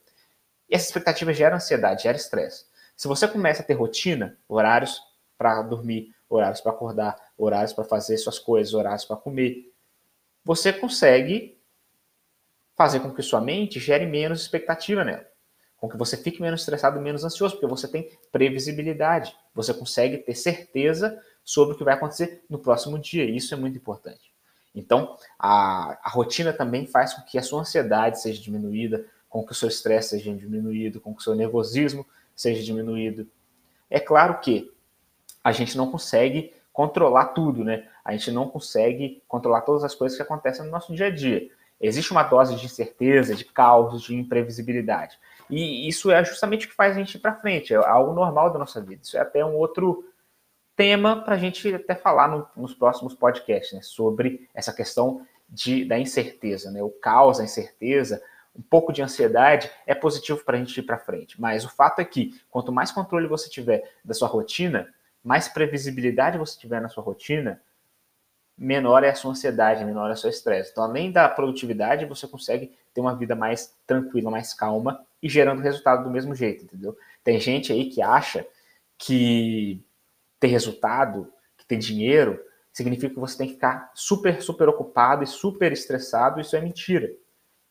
E 0.69 0.75
essa 0.75 0.87
expectativa 0.87 1.33
gera 1.33 1.56
ansiedade, 1.56 2.03
gera 2.03 2.17
estresse. 2.17 2.67
Se 2.97 3.06
você 3.06 3.29
começa 3.29 3.62
a 3.62 3.65
ter 3.65 3.75
rotina, 3.75 4.37
horários 4.49 5.00
para 5.39 5.62
dormir, 5.62 6.15
horários 6.29 6.61
para 6.61 6.73
acordar, 6.73 7.17
horários 7.37 7.73
para 7.73 7.85
fazer 7.85 8.17
suas 8.17 8.39
coisas, 8.39 8.75
horários 8.75 9.05
para 9.05 9.17
comer, 9.17 9.73
você 10.45 10.73
consegue 10.73 11.61
fazer 12.77 13.00
com 13.00 13.12
que 13.12 13.23
sua 13.23 13.41
mente 13.41 13.79
gere 13.79 14.06
menos 14.06 14.41
expectativa 14.41 15.05
nela. 15.05 15.27
Com 15.77 15.88
que 15.88 15.97
você 15.97 16.17
fique 16.17 16.41
menos 16.41 16.61
estressado 16.61 17.00
menos 17.00 17.25
ansioso, 17.25 17.55
porque 17.55 17.67
você 17.67 17.88
tem 17.88 18.09
previsibilidade. 18.31 19.37
Você 19.55 19.75
consegue 19.75 20.19
ter 20.19 20.35
certeza 20.35 21.21
sobre 21.44 21.75
o 21.75 21.79
que 21.79 21.85
vai 21.85 21.94
acontecer 21.94 22.44
no 22.49 22.59
próximo 22.59 22.99
dia. 22.99 23.25
Isso 23.25 23.53
é 23.55 23.56
muito 23.56 23.77
importante. 23.77 24.33
Então, 24.75 25.17
a, 25.39 25.99
a 26.03 26.09
rotina 26.09 26.53
também 26.53 26.87
faz 26.87 27.15
com 27.15 27.23
que 27.23 27.39
a 27.39 27.43
sua 27.43 27.61
ansiedade 27.61 28.21
seja 28.21 28.41
diminuída, 28.41 29.05
com 29.29 29.44
que 29.44 29.53
o 29.53 29.55
seu 29.55 29.69
estresse 29.69 30.11
seja 30.11 30.35
diminuído, 30.35 31.00
com 31.00 31.15
que 31.15 31.21
o 31.21 31.25
seu 31.25 31.35
nervosismo 31.35 32.06
seja 32.35 32.62
diminuído. 32.62 33.27
É 33.91 34.00
claro 34.00 34.41
que 34.41 34.73
a 35.44 35.53
gente 35.53 35.77
não 35.77 35.91
consegue 35.91 36.55
controlar 36.73 37.27
tudo, 37.27 37.65
né? 37.65 37.87
A 38.05 38.12
gente 38.12 38.31
não 38.31 38.49
consegue 38.49 39.23
controlar 39.29 39.62
todas 39.62 39.85
as 39.85 39.95
coisas 39.95 40.17
que 40.17 40.23
acontecem 40.23 40.65
no 40.65 40.71
nosso 40.71 40.95
dia 40.95 41.06
a 41.06 41.11
dia. 41.11 41.50
Existe 41.81 42.12
uma 42.12 42.23
dose 42.23 42.55
de 42.56 42.65
incerteza, 42.65 43.35
de 43.35 43.45
caos, 43.45 44.03
de 44.03 44.15
imprevisibilidade. 44.15 45.19
E 45.50 45.88
isso 45.88 46.11
é 46.11 46.25
justamente 46.25 46.67
o 46.67 46.69
que 46.69 46.75
faz 46.75 46.97
a 46.97 46.99
gente 46.99 47.17
ir 47.17 47.19
para 47.19 47.35
frente, 47.35 47.75
é 47.75 47.77
algo 47.77 48.15
normal 48.15 48.50
da 48.50 48.59
nossa 48.59 48.81
vida. 48.81 49.03
Isso 49.03 49.17
é 49.17 49.21
até 49.21 49.45
um 49.45 49.56
outro 49.56 50.05
tema 50.82 51.23
para 51.23 51.37
a 51.37 51.38
gente 51.38 51.73
até 51.73 51.94
falar 51.94 52.26
no, 52.26 52.44
nos 52.56 52.75
próximos 52.75 53.14
podcasts, 53.14 53.73
né, 53.73 53.81
sobre 53.82 54.49
essa 54.52 54.73
questão 54.73 55.25
de, 55.49 55.84
da 55.84 55.96
incerteza, 55.96 56.73
né, 56.73 56.82
o 56.82 56.90
caos, 56.90 57.38
a 57.38 57.44
incerteza, 57.44 58.20
um 58.52 58.61
pouco 58.61 58.93
de 58.93 59.00
ansiedade 59.00 59.70
é 59.87 59.94
positivo 59.94 60.44
para 60.44 60.56
a 60.56 60.58
gente 60.58 60.76
ir 60.76 60.82
para 60.82 60.99
frente. 60.99 61.40
Mas 61.40 61.64
o 61.64 61.69
fato 61.69 62.00
é 62.00 62.05
que 62.05 62.37
quanto 62.50 62.73
mais 62.73 62.90
controle 62.90 63.29
você 63.29 63.49
tiver 63.49 63.88
da 64.05 64.12
sua 64.12 64.26
rotina, 64.26 64.93
mais 65.23 65.46
previsibilidade 65.46 66.37
você 66.37 66.58
tiver 66.58 66.81
na 66.81 66.88
sua 66.88 67.05
rotina, 67.05 67.62
menor 68.58 69.05
é 69.05 69.11
a 69.11 69.14
sua 69.14 69.31
ansiedade, 69.31 69.85
menor 69.85 70.11
é 70.11 70.14
o 70.14 70.17
seu 70.17 70.31
estresse. 70.31 70.73
Então, 70.73 70.82
além 70.82 71.12
da 71.12 71.28
produtividade, 71.28 72.06
você 72.06 72.26
consegue 72.26 72.76
ter 72.93 73.00
uma 73.00 73.14
vida 73.14 73.37
mais 73.37 73.73
tranquila, 73.87 74.32
mais 74.32 74.52
calma 74.52 75.00
e 75.23 75.28
gerando 75.28 75.62
resultado 75.62 76.02
do 76.02 76.11
mesmo 76.11 76.35
jeito, 76.35 76.64
entendeu? 76.64 76.96
Tem 77.23 77.38
gente 77.38 77.73
aí 77.73 77.88
que 77.88 78.02
acha 78.02 78.44
que 78.99 79.81
ter 80.43 80.49
resultado, 80.49 81.33
que 81.56 81.65
ter 81.65 81.77
dinheiro, 81.77 82.44
significa 82.73 83.15
que 83.15 83.21
você 83.21 83.39
tem 83.39 83.47
que 83.47 83.55
ficar 83.55 83.93
super, 83.94 84.43
super 84.43 84.69
ocupado 84.69 85.23
e 85.23 85.27
super 85.27 85.71
estressado. 85.71 86.41
Isso 86.41 86.56
é 86.56 86.61
mentira. 86.61 87.09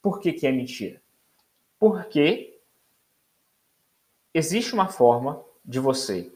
Por 0.02 0.22
que, 0.22 0.32
que 0.32 0.48
é 0.48 0.54
mentira? 0.54 1.02
Porque 1.78 2.62
existe 4.34 4.74
uma 4.74 4.88
forma 4.88 5.44
de 5.66 5.82
você, 5.82 6.32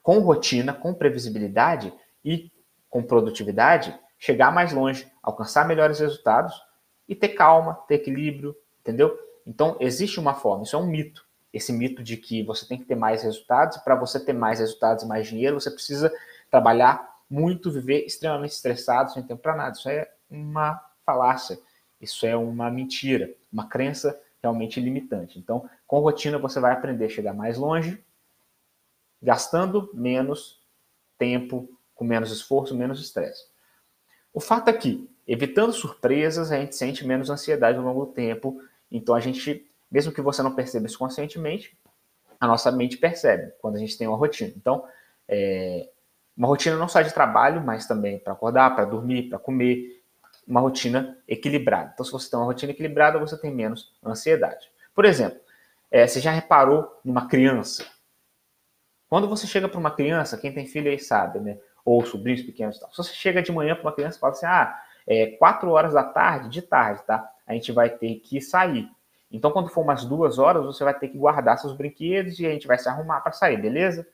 com 0.00 0.20
rotina, 0.20 0.72
com 0.72 0.94
previsibilidade 0.94 1.92
e 2.24 2.52
com 2.88 3.02
produtividade, 3.02 3.98
chegar 4.20 4.52
mais 4.52 4.72
longe, 4.72 5.10
alcançar 5.20 5.66
melhores 5.66 5.98
resultados 5.98 6.54
e 7.08 7.16
ter 7.16 7.30
calma, 7.30 7.74
ter 7.88 7.96
equilíbrio, 7.96 8.54
entendeu? 8.80 9.18
Então, 9.44 9.76
existe 9.80 10.20
uma 10.20 10.34
forma, 10.34 10.62
isso 10.62 10.76
é 10.76 10.78
um 10.78 10.86
mito 10.86 11.26
esse 11.52 11.72
mito 11.72 12.02
de 12.02 12.16
que 12.16 12.42
você 12.42 12.66
tem 12.66 12.78
que 12.78 12.84
ter 12.84 12.94
mais 12.94 13.22
resultados, 13.22 13.76
para 13.78 13.94
você 13.94 14.18
ter 14.18 14.32
mais 14.32 14.58
resultados 14.58 15.04
e 15.04 15.06
mais 15.06 15.26
dinheiro, 15.26 15.60
você 15.60 15.70
precisa 15.70 16.12
trabalhar 16.50 17.12
muito, 17.28 17.70
viver 17.70 18.04
extremamente 18.04 18.52
estressado, 18.52 19.12
sem 19.12 19.22
tempo 19.22 19.42
para 19.42 19.56
nada. 19.56 19.76
Isso 19.76 19.88
é 19.88 20.10
uma 20.30 20.80
falácia, 21.04 21.58
isso 22.00 22.26
é 22.26 22.36
uma 22.36 22.70
mentira, 22.70 23.32
uma 23.52 23.66
crença 23.66 24.18
realmente 24.42 24.80
limitante. 24.80 25.38
Então, 25.38 25.68
com 25.86 26.00
rotina, 26.00 26.38
você 26.38 26.58
vai 26.58 26.72
aprender 26.72 27.06
a 27.06 27.08
chegar 27.08 27.32
mais 27.32 27.58
longe, 27.58 28.02
gastando 29.22 29.90
menos 29.94 30.60
tempo, 31.16 31.68
com 31.94 32.04
menos 32.04 32.32
esforço, 32.32 32.74
menos 32.74 33.00
estresse. 33.00 33.46
O 34.32 34.40
fato 34.40 34.68
é 34.68 34.72
que, 34.72 35.08
evitando 35.28 35.72
surpresas, 35.72 36.50
a 36.50 36.58
gente 36.58 36.74
sente 36.74 37.06
menos 37.06 37.30
ansiedade 37.30 37.78
ao 37.78 37.84
longo 37.84 38.06
do 38.06 38.12
tempo, 38.12 38.60
então 38.90 39.14
a 39.14 39.20
gente 39.20 39.66
mesmo 39.92 40.12
que 40.12 40.22
você 40.22 40.42
não 40.42 40.54
perceba 40.54 40.86
isso 40.86 40.98
conscientemente, 40.98 41.78
a 42.40 42.46
nossa 42.46 42.72
mente 42.72 42.96
percebe 42.96 43.52
quando 43.60 43.76
a 43.76 43.78
gente 43.78 43.96
tem 43.96 44.08
uma 44.08 44.16
rotina. 44.16 44.52
Então, 44.56 44.84
é, 45.28 45.88
uma 46.36 46.48
rotina 46.48 46.76
não 46.76 46.88
só 46.88 47.02
de 47.02 47.12
trabalho, 47.12 47.60
mas 47.60 47.86
também 47.86 48.18
para 48.18 48.32
acordar, 48.32 48.74
para 48.74 48.86
dormir, 48.86 49.28
para 49.28 49.38
comer, 49.38 50.02
uma 50.48 50.60
rotina 50.60 51.16
equilibrada. 51.28 51.90
Então, 51.92 52.04
se 52.04 52.10
você 52.10 52.28
tem 52.28 52.38
uma 52.38 52.46
rotina 52.46 52.72
equilibrada, 52.72 53.18
você 53.18 53.38
tem 53.38 53.54
menos 53.54 53.92
ansiedade. 54.04 54.70
Por 54.94 55.04
exemplo, 55.04 55.38
é, 55.90 56.06
você 56.06 56.20
já 56.20 56.30
reparou 56.30 56.98
numa 57.04 57.28
criança? 57.28 57.86
Quando 59.08 59.28
você 59.28 59.46
chega 59.46 59.68
para 59.68 59.78
uma 59.78 59.90
criança, 59.90 60.38
quem 60.38 60.52
tem 60.52 60.66
filho 60.66 60.90
aí 60.90 60.98
sabe, 60.98 61.38
né? 61.38 61.58
Ou 61.84 62.04
sobrinhos 62.04 62.42
pequenos 62.42 62.78
e 62.78 62.80
tal. 62.80 62.90
Se 62.90 62.96
você 62.96 63.12
chega 63.12 63.42
de 63.42 63.52
manhã 63.52 63.74
para 63.74 63.84
uma 63.84 63.92
criança 63.92 64.16
e 64.16 64.20
fala 64.20 64.32
assim, 64.32 64.46
ah, 64.46 64.82
é 65.06 65.26
4 65.36 65.70
horas 65.70 65.92
da 65.92 66.02
tarde, 66.02 66.48
de 66.48 66.62
tarde, 66.62 67.02
tá? 67.04 67.30
A 67.46 67.52
gente 67.52 67.70
vai 67.72 67.90
ter 67.90 68.16
que 68.16 68.40
sair. 68.40 68.88
Então, 69.32 69.50
quando 69.50 69.70
for 69.70 69.80
umas 69.80 70.04
duas 70.04 70.38
horas, 70.38 70.64
você 70.64 70.84
vai 70.84 70.92
ter 70.92 71.08
que 71.08 71.16
guardar 71.16 71.58
seus 71.58 71.72
brinquedos 71.72 72.38
e 72.38 72.46
a 72.46 72.50
gente 72.50 72.66
vai 72.66 72.78
se 72.78 72.88
arrumar 72.88 73.20
para 73.20 73.32
sair, 73.32 73.56
beleza? 73.56 74.06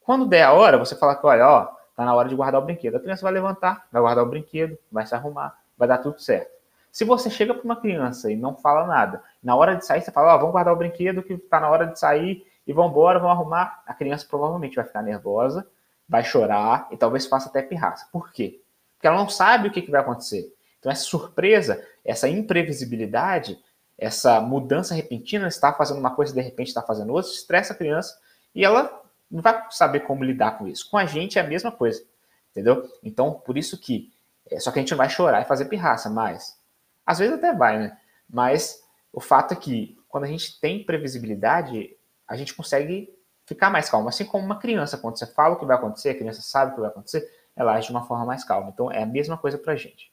Quando 0.00 0.26
der 0.26 0.44
a 0.44 0.52
hora, 0.52 0.76
você 0.76 0.94
fala 0.94 1.16
que, 1.16 1.26
olha, 1.26 1.48
ó, 1.48 1.68
tá 1.96 2.04
na 2.04 2.14
hora 2.14 2.28
de 2.28 2.34
guardar 2.34 2.60
o 2.60 2.64
brinquedo. 2.64 2.96
A 2.96 3.00
criança 3.00 3.22
vai 3.22 3.32
levantar, 3.32 3.86
vai 3.90 4.02
guardar 4.02 4.24
o 4.24 4.28
brinquedo, 4.28 4.78
vai 4.92 5.06
se 5.06 5.14
arrumar, 5.14 5.58
vai 5.76 5.88
dar 5.88 5.98
tudo 5.98 6.20
certo. 6.20 6.54
Se 6.92 7.04
você 7.04 7.28
chega 7.28 7.54
para 7.54 7.64
uma 7.64 7.76
criança 7.76 8.30
e 8.30 8.36
não 8.36 8.54
fala 8.54 8.86
nada, 8.86 9.22
na 9.42 9.56
hora 9.56 9.74
de 9.74 9.84
sair, 9.84 10.02
você 10.02 10.12
fala, 10.12 10.34
ó, 10.34 10.38
vamos 10.38 10.52
guardar 10.52 10.72
o 10.72 10.76
brinquedo 10.76 11.22
que 11.22 11.36
tá 11.36 11.58
na 11.58 11.68
hora 11.68 11.86
de 11.86 11.98
sair 11.98 12.46
e 12.66 12.72
vamos 12.72 12.90
embora, 12.90 13.18
vamos 13.18 13.36
arrumar. 13.36 13.82
A 13.86 13.94
criança 13.94 14.26
provavelmente 14.28 14.76
vai 14.76 14.84
ficar 14.84 15.02
nervosa, 15.02 15.66
vai 16.08 16.22
chorar 16.22 16.88
e 16.90 16.96
talvez 16.96 17.26
faça 17.26 17.48
até 17.48 17.62
pirraça. 17.62 18.06
Por 18.12 18.32
quê? 18.32 18.60
Porque 18.94 19.06
ela 19.06 19.16
não 19.16 19.28
sabe 19.28 19.68
o 19.68 19.70
que, 19.70 19.82
que 19.82 19.90
vai 19.90 20.00
acontecer. 20.00 20.52
Então, 20.78 20.90
essa 20.90 21.04
surpresa, 21.04 21.84
essa 22.04 22.28
imprevisibilidade, 22.28 23.58
essa 23.98 24.40
mudança 24.40 24.94
repentina, 24.94 25.48
está 25.48 25.72
fazendo 25.72 25.98
uma 25.98 26.14
coisa 26.14 26.32
e 26.32 26.34
de 26.34 26.40
repente 26.40 26.68
está 26.68 26.82
fazendo 26.82 27.12
outra, 27.12 27.30
estressa 27.30 27.72
a 27.72 27.76
criança 27.76 28.18
e 28.54 28.64
ela 28.64 29.02
não 29.30 29.42
vai 29.42 29.66
saber 29.70 30.00
como 30.00 30.24
lidar 30.24 30.58
com 30.58 30.68
isso. 30.68 30.88
Com 30.90 30.98
a 30.98 31.06
gente 31.06 31.38
é 31.38 31.42
a 31.42 31.46
mesma 31.46 31.72
coisa, 31.72 32.04
entendeu? 32.50 32.88
Então, 33.02 33.34
por 33.34 33.56
isso 33.56 33.78
que, 33.78 34.12
é, 34.50 34.60
só 34.60 34.70
que 34.70 34.78
a 34.78 34.82
gente 34.82 34.90
não 34.90 34.98
vai 34.98 35.08
chorar 35.08 35.40
e 35.40 35.46
fazer 35.46 35.66
pirraça, 35.66 36.10
mas, 36.10 36.58
às 37.04 37.18
vezes 37.18 37.34
até 37.34 37.54
vai, 37.54 37.78
né? 37.78 37.98
Mas 38.28 38.82
o 39.12 39.20
fato 39.20 39.52
é 39.52 39.56
que, 39.56 39.98
quando 40.08 40.24
a 40.24 40.28
gente 40.28 40.60
tem 40.60 40.84
previsibilidade, 40.84 41.96
a 42.28 42.36
gente 42.36 42.54
consegue 42.54 43.14
ficar 43.46 43.70
mais 43.70 43.88
calmo. 43.88 44.08
Assim 44.08 44.24
como 44.24 44.44
uma 44.44 44.58
criança, 44.58 44.98
quando 44.98 45.18
você 45.18 45.26
fala 45.26 45.54
o 45.54 45.58
que 45.58 45.64
vai 45.64 45.76
acontecer, 45.76 46.10
a 46.10 46.14
criança 46.14 46.42
sabe 46.42 46.72
o 46.72 46.74
que 46.74 46.80
vai 46.80 46.90
acontecer, 46.90 47.28
ela 47.54 47.74
age 47.74 47.86
de 47.86 47.92
uma 47.92 48.04
forma 48.04 48.26
mais 48.26 48.44
calma. 48.44 48.70
Então, 48.72 48.90
é 48.92 49.02
a 49.02 49.06
mesma 49.06 49.38
coisa 49.38 49.56
para 49.56 49.72
a 49.72 49.76
gente. 49.76 50.12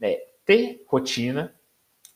É, 0.00 0.26
ter 0.44 0.84
rotina 0.88 1.54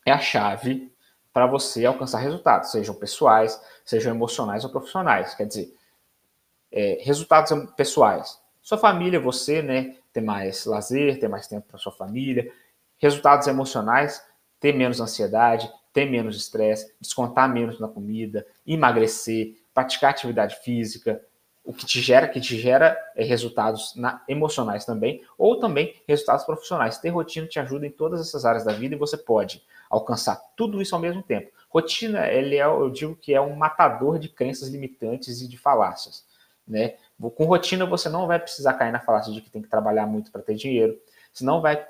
é 0.07 0.13
a 0.13 0.19
chave 0.19 0.89
para 1.33 1.45
você 1.45 1.85
alcançar 1.85 2.19
resultados, 2.19 2.71
sejam 2.71 2.95
pessoais, 2.95 3.61
sejam 3.83 4.15
emocionais 4.15 4.63
ou 4.63 4.69
profissionais. 4.69 5.35
Quer 5.35 5.45
dizer, 5.45 5.75
é, 6.71 6.99
resultados 7.01 7.51
pessoais. 7.75 8.41
Sua 8.61 8.77
família, 8.77 9.19
você, 9.19 9.61
né, 9.61 9.97
ter 10.13 10.21
mais 10.21 10.65
lazer, 10.65 11.19
ter 11.19 11.27
mais 11.27 11.45
tempo 11.45 11.67
para 11.67 11.77
sua 11.77 11.91
família. 11.91 12.49
Resultados 12.97 13.47
emocionais, 13.47 14.25
ter 14.61 14.73
menos 14.73 15.01
ansiedade, 15.01 15.69
ter 15.91 16.09
menos 16.09 16.37
estresse, 16.37 16.95
descontar 17.01 17.51
menos 17.51 17.77
na 17.77 17.89
comida, 17.89 18.47
emagrecer, 18.65 19.57
praticar 19.73 20.11
atividade 20.11 20.55
física, 20.63 21.21
o 21.67 21.73
que 21.73 21.85
te 21.85 21.99
gera, 21.99 22.29
que 22.29 22.39
te 22.39 22.57
gera 22.57 22.97
é, 23.13 23.25
resultados 23.25 23.93
na, 23.93 24.23
emocionais 24.25 24.85
também, 24.85 25.21
ou 25.37 25.59
também 25.59 25.93
resultados 26.07 26.45
profissionais. 26.45 26.97
Ter 26.97 27.09
rotina 27.09 27.45
te 27.45 27.59
ajuda 27.59 27.85
em 27.85 27.91
todas 27.91 28.21
essas 28.21 28.45
áreas 28.45 28.63
da 28.63 28.71
vida 28.71 28.95
e 28.95 28.97
você 28.97 29.17
pode 29.17 29.61
alcançar 29.89 30.41
tudo 30.55 30.81
isso 30.81 30.95
ao 30.95 31.01
mesmo 31.01 31.21
tempo. 31.21 31.51
Rotina, 31.69 32.25
ele 32.27 32.55
é, 32.55 32.63
eu 32.63 32.89
digo 32.89 33.17
que 33.17 33.33
é 33.33 33.41
um 33.41 33.53
matador 33.53 34.17
de 34.17 34.29
crenças 34.29 34.69
limitantes 34.69 35.41
e 35.41 35.47
de 35.47 35.57
falácias. 35.57 36.25
Né? 36.65 36.95
Com 37.35 37.43
rotina, 37.43 37.85
você 37.85 38.07
não 38.07 38.27
vai 38.27 38.39
precisar 38.39 38.73
cair 38.75 38.93
na 38.93 39.01
falácia 39.01 39.33
de 39.33 39.41
que 39.41 39.49
tem 39.49 39.61
que 39.61 39.67
trabalhar 39.67 40.07
muito 40.07 40.31
para 40.31 40.41
ter 40.41 40.55
dinheiro. 40.55 40.97
Você 41.33 41.43
não 41.43 41.59
vai 41.59 41.85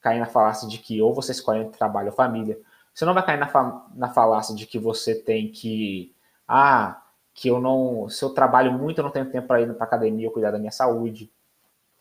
cair 0.00 0.20
na 0.20 0.26
falácia 0.26 0.66
de 0.66 0.78
que 0.78 1.02
ou 1.02 1.12
você 1.12 1.32
escolhe 1.32 1.60
entre 1.60 1.76
trabalho 1.76 2.08
ou 2.08 2.14
família. 2.14 2.58
Você 2.94 3.04
não 3.04 3.12
vai 3.12 3.24
cair 3.24 3.38
na, 3.38 3.46
fa 3.46 3.86
na 3.94 4.08
falácia 4.08 4.54
de 4.54 4.66
que 4.66 4.78
você 4.78 5.14
tem 5.14 5.52
que. 5.52 6.14
Ah, 6.46 7.02
que 7.38 7.46
eu 7.48 7.60
não. 7.60 8.08
Se 8.08 8.24
eu 8.24 8.30
trabalho 8.30 8.72
muito, 8.72 8.98
eu 8.98 9.04
não 9.04 9.12
tenho 9.12 9.30
tempo 9.30 9.46
para 9.46 9.60
ir 9.60 9.72
para 9.72 9.84
academia 9.84 10.26
ou 10.26 10.32
cuidar 10.32 10.50
da 10.50 10.58
minha 10.58 10.72
saúde. 10.72 11.30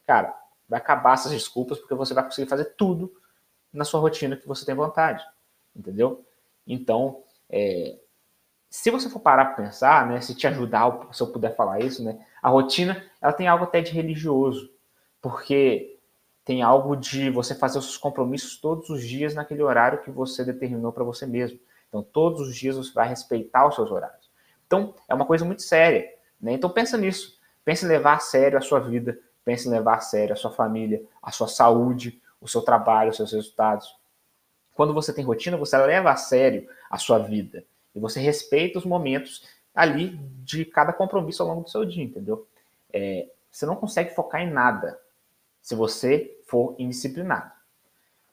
Cara, 0.06 0.36
vai 0.67 0.79
acabar 0.79 1.13
essas 1.13 1.32
desculpas 1.32 1.77
porque 1.77 1.94
você 1.94 2.12
vai 2.12 2.24
conseguir 2.24 2.50
fazer 2.50 2.74
tudo 2.75 3.13
na 3.72 3.86
sua 3.86 4.00
rotina 4.00 4.36
que 4.36 4.48
você 4.48 4.65
tem 4.65 4.74
vontade. 4.74 5.24
Entendeu? 5.75 6.25
Então, 6.65 7.22
é, 7.51 8.00
se 8.67 8.89
você 8.89 9.12
for 9.12 9.20
parar 9.20 9.46
para 9.46 9.63
pensar, 9.65 10.08
né, 10.08 10.20
se 10.22 10.34
te 10.34 10.48
ajudar, 10.48 11.08
se 11.12 11.22
eu 11.22 11.32
puder 11.32 11.56
falar 11.56 11.82
isso, 11.82 12.03
né, 12.03 12.20
a 12.41 12.50
rotina 12.50 13.06
ela 13.22 13.32
tem 13.32 13.48
algo 13.48 13.65
até 13.65 13.79
de 13.79 13.91
religioso, 13.91 14.74
porque 15.22 16.00
tem 16.44 16.63
algo 16.63 16.96
de 16.96 17.29
você 17.29 17.53
fazer 17.53 17.77
os 17.77 17.86
seus 17.86 17.98
compromissos 17.98 18.58
todos 18.58 18.89
os 18.89 19.06
dias 19.06 19.36
naquele 19.36 19.62
horário 19.62 20.01
que 20.01 20.10
você 20.10 20.44
determinou 20.44 20.91
para 20.91 21.03
você 21.03 21.27
mesmo. 21.27 21.60
Então, 21.88 22.01
todos 22.01 22.41
os 22.41 22.56
dias 22.56 22.75
você 22.75 22.91
vai 22.91 23.08
respeitar 23.08 23.67
os 23.67 23.75
seus 23.75 23.91
horários. 23.91 24.17
Então, 24.68 24.94
é 25.08 25.16
uma 25.16 25.26
coisa 25.26 25.44
muito 25.44 25.64
séria. 25.64 26.08
Né? 26.40 26.54
Então, 26.54 26.70
pensa 26.70 26.98
nisso. 26.98 27.40
Pense 27.66 27.86
em 27.86 27.88
levar 27.90 28.16
a 28.16 28.20
sério 28.20 28.58
a 28.58 28.62
sua 28.62 28.80
vida, 28.80 29.20
pense 29.44 29.68
em 29.68 29.72
levar 29.72 29.96
a 29.96 30.00
sério 30.00 30.34
a 30.34 30.36
sua 30.38 30.52
família, 30.52 31.04
a 31.22 31.32
sua 31.32 31.48
saúde, 31.48 32.22
o 32.40 32.48
seu 32.48 32.62
trabalho, 32.62 33.10
os 33.10 33.18
seus 33.18 33.32
resultados. 33.34 33.94
Quando 34.74 34.94
você 34.94 35.12
tem 35.12 35.26
rotina, 35.26 35.58
você 35.58 35.78
leva 35.78 36.12
a 36.12 36.16
sério 36.16 36.70
a 36.90 36.98
sua 36.98 37.18
vida. 37.18 37.66
E 37.96 38.00
você 38.00 38.20
respeita 38.20 38.78
os 38.78 38.86
momentos 38.86 39.46
ali 39.74 40.18
de 40.44 40.64
cada 40.64 40.94
compromisso 40.94 41.42
ao 41.44 41.50
longo 41.50 41.64
do 41.64 41.70
seu 41.70 41.84
dia, 41.84 42.04
entendeu? 42.04 42.48
É, 42.94 43.28
você 43.52 43.66
não 43.66 43.76
consegue 43.76 44.14
focar 44.14 44.42
em 44.42 44.52
nada 44.52 45.00
se 45.62 45.76
você 45.76 46.40
for 46.46 46.76
indisciplinado. 46.78 47.52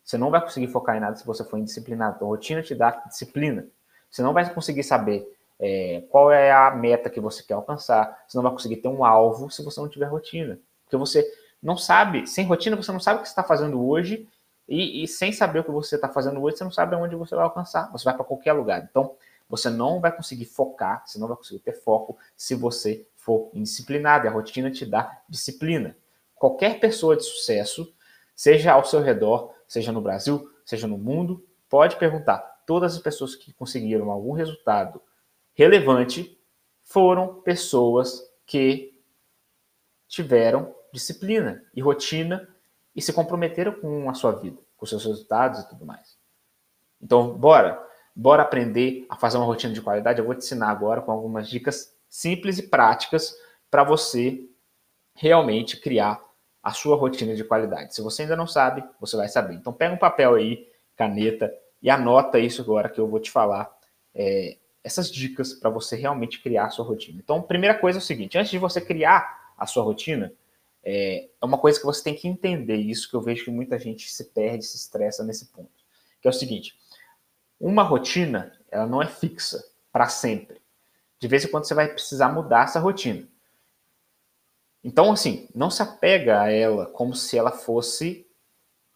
Você 0.03 0.17
não 0.17 0.29
vai 0.29 0.39
conseguir 0.39 0.67
focar 0.67 0.95
em 0.95 0.99
nada 0.99 1.15
se 1.15 1.25
você 1.25 1.43
for 1.43 1.57
indisciplinado. 1.57 2.23
A 2.23 2.27
rotina 2.27 2.61
te 2.61 2.75
dá 2.75 2.91
disciplina. 3.07 3.67
Você 4.09 4.21
não 4.21 4.33
vai 4.33 4.47
conseguir 4.53 4.83
saber 4.83 5.34
é, 5.59 6.03
qual 6.09 6.31
é 6.31 6.51
a 6.51 6.71
meta 6.71 7.09
que 7.09 7.19
você 7.19 7.43
quer 7.43 7.53
alcançar. 7.53 8.23
Você 8.27 8.37
não 8.37 8.43
vai 8.43 8.51
conseguir 8.51 8.77
ter 8.77 8.87
um 8.87 9.05
alvo 9.05 9.49
se 9.49 9.63
você 9.63 9.79
não 9.79 9.89
tiver 9.89 10.05
rotina. 10.05 10.59
Porque 10.83 10.97
você 10.97 11.25
não 11.61 11.77
sabe, 11.77 12.27
sem 12.27 12.45
rotina, 12.45 12.75
você 12.75 12.91
não 12.91 12.99
sabe 12.99 13.19
o 13.19 13.21
que 13.21 13.27
você 13.27 13.31
está 13.31 13.43
fazendo 13.43 13.85
hoje. 13.85 14.27
E, 14.67 15.03
e, 15.03 15.07
sem 15.07 15.31
saber 15.31 15.59
o 15.59 15.63
que 15.63 15.71
você 15.71 15.95
está 15.95 16.09
fazendo 16.09 16.41
hoje, 16.41 16.57
você 16.57 16.63
não 16.63 16.71
sabe 16.71 16.95
aonde 16.95 17.15
você 17.15 17.35
vai 17.35 17.43
alcançar. 17.43 17.91
Você 17.91 18.03
vai 18.03 18.15
para 18.15 18.25
qualquer 18.25 18.53
lugar. 18.53 18.87
Então, 18.89 19.15
você 19.47 19.69
não 19.69 19.99
vai 19.99 20.11
conseguir 20.11 20.45
focar, 20.45 21.03
você 21.05 21.19
não 21.19 21.27
vai 21.27 21.37
conseguir 21.37 21.59
ter 21.59 21.73
foco 21.73 22.17
se 22.35 22.55
você 22.55 23.07
for 23.15 23.49
indisciplinado. 23.53 24.25
E 24.25 24.27
a 24.27 24.31
rotina 24.31 24.71
te 24.71 24.85
dá 24.85 25.21
disciplina. 25.29 25.95
Qualquer 26.35 26.79
pessoa 26.79 27.15
de 27.15 27.23
sucesso, 27.23 27.93
seja 28.35 28.73
ao 28.73 28.83
seu 28.83 29.01
redor, 29.01 29.53
seja 29.67 29.91
no 29.91 30.01
Brasil, 30.01 30.51
seja 30.65 30.87
no 30.87 30.97
mundo, 30.97 31.45
pode 31.69 31.95
perguntar. 31.95 32.39
Todas 32.65 32.95
as 32.95 33.01
pessoas 33.01 33.35
que 33.35 33.53
conseguiram 33.53 34.09
algum 34.09 34.31
resultado 34.31 34.99
relevante 35.55 36.39
foram 36.83 37.41
pessoas 37.41 38.21
que 38.45 38.93
tiveram 40.07 40.73
disciplina 40.93 41.63
e 41.73 41.81
rotina 41.81 42.47
e 42.95 43.01
se 43.01 43.11
comprometeram 43.11 43.73
com 43.73 44.09
a 44.09 44.13
sua 44.13 44.31
vida, 44.31 44.61
com 44.77 44.85
seus 44.85 45.03
resultados 45.03 45.61
e 45.61 45.67
tudo 45.67 45.85
mais. 45.85 46.17
Então, 47.01 47.37
bora. 47.37 47.83
Bora 48.15 48.43
aprender 48.43 49.05
a 49.09 49.17
fazer 49.17 49.37
uma 49.37 49.45
rotina 49.45 49.73
de 49.73 49.81
qualidade. 49.81 50.19
Eu 50.19 50.25
vou 50.25 50.33
te 50.33 50.45
ensinar 50.45 50.69
agora 50.69 51.01
com 51.01 51.11
algumas 51.11 51.49
dicas 51.49 51.93
simples 52.07 52.57
e 52.57 52.69
práticas 52.69 53.35
para 53.69 53.83
você 53.83 54.47
realmente 55.13 55.77
criar 55.81 56.21
a 56.63 56.71
sua 56.71 56.95
rotina 56.95 57.35
de 57.35 57.43
qualidade. 57.43 57.93
Se 57.93 58.01
você 58.01 58.21
ainda 58.21 58.35
não 58.35 58.47
sabe, 58.47 58.83
você 58.99 59.17
vai 59.17 59.27
saber. 59.27 59.55
Então 59.55 59.73
pega 59.73 59.93
um 59.93 59.97
papel 59.97 60.35
aí, 60.35 60.65
caneta 60.95 61.53
e 61.81 61.89
anota 61.89 62.39
isso 62.39 62.61
agora 62.61 62.89
que 62.89 62.99
eu 62.99 63.07
vou 63.07 63.19
te 63.19 63.29
falar. 63.29 63.69
É, 64.13 64.57
essas 64.85 65.09
dicas 65.09 65.51
para 65.51 65.71
você 65.71 65.95
realmente 65.95 66.39
criar 66.39 66.65
a 66.65 66.69
sua 66.69 66.85
rotina. 66.85 67.19
Então, 67.19 67.41
primeira 67.41 67.73
coisa 67.73 67.97
é 67.97 68.01
o 68.01 68.03
seguinte: 68.03 68.37
antes 68.37 68.51
de 68.51 68.59
você 68.59 68.79
criar 68.79 69.53
a 69.57 69.65
sua 69.65 69.83
rotina, 69.83 70.31
é, 70.83 71.27
é 71.41 71.45
uma 71.45 71.57
coisa 71.57 71.79
que 71.79 71.85
você 71.85 72.03
tem 72.03 72.13
que 72.13 72.27
entender 72.27 72.75
isso 72.75 73.09
que 73.09 73.15
eu 73.15 73.21
vejo 73.21 73.45
que 73.45 73.49
muita 73.49 73.79
gente 73.79 74.07
se 74.07 74.25
perde, 74.25 74.63
se 74.63 74.77
estressa 74.77 75.23
nesse 75.23 75.47
ponto. 75.47 75.71
Que 76.21 76.27
é 76.27 76.29
o 76.29 76.33
seguinte: 76.33 76.77
uma 77.59 77.81
rotina, 77.81 78.53
ela 78.69 78.85
não 78.85 79.01
é 79.01 79.07
fixa 79.07 79.65
para 79.91 80.07
sempre. 80.07 80.61
De 81.19 81.27
vez 81.27 81.43
em 81.43 81.47
quando 81.47 81.65
você 81.65 81.73
vai 81.73 81.87
precisar 81.87 82.29
mudar 82.29 82.65
essa 82.65 82.79
rotina. 82.79 83.27
Então, 84.83 85.11
assim, 85.11 85.47
não 85.55 85.71
se 85.71 85.81
apega 85.81 86.41
a 86.41 86.51
ela 86.51 86.85
como 86.85 87.15
se 87.15 87.35
ela 87.35 87.51
fosse 87.51 88.27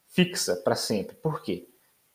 fixa 0.06 0.56
para 0.58 0.76
sempre. 0.76 1.16
Por 1.16 1.42
quê? 1.42 1.68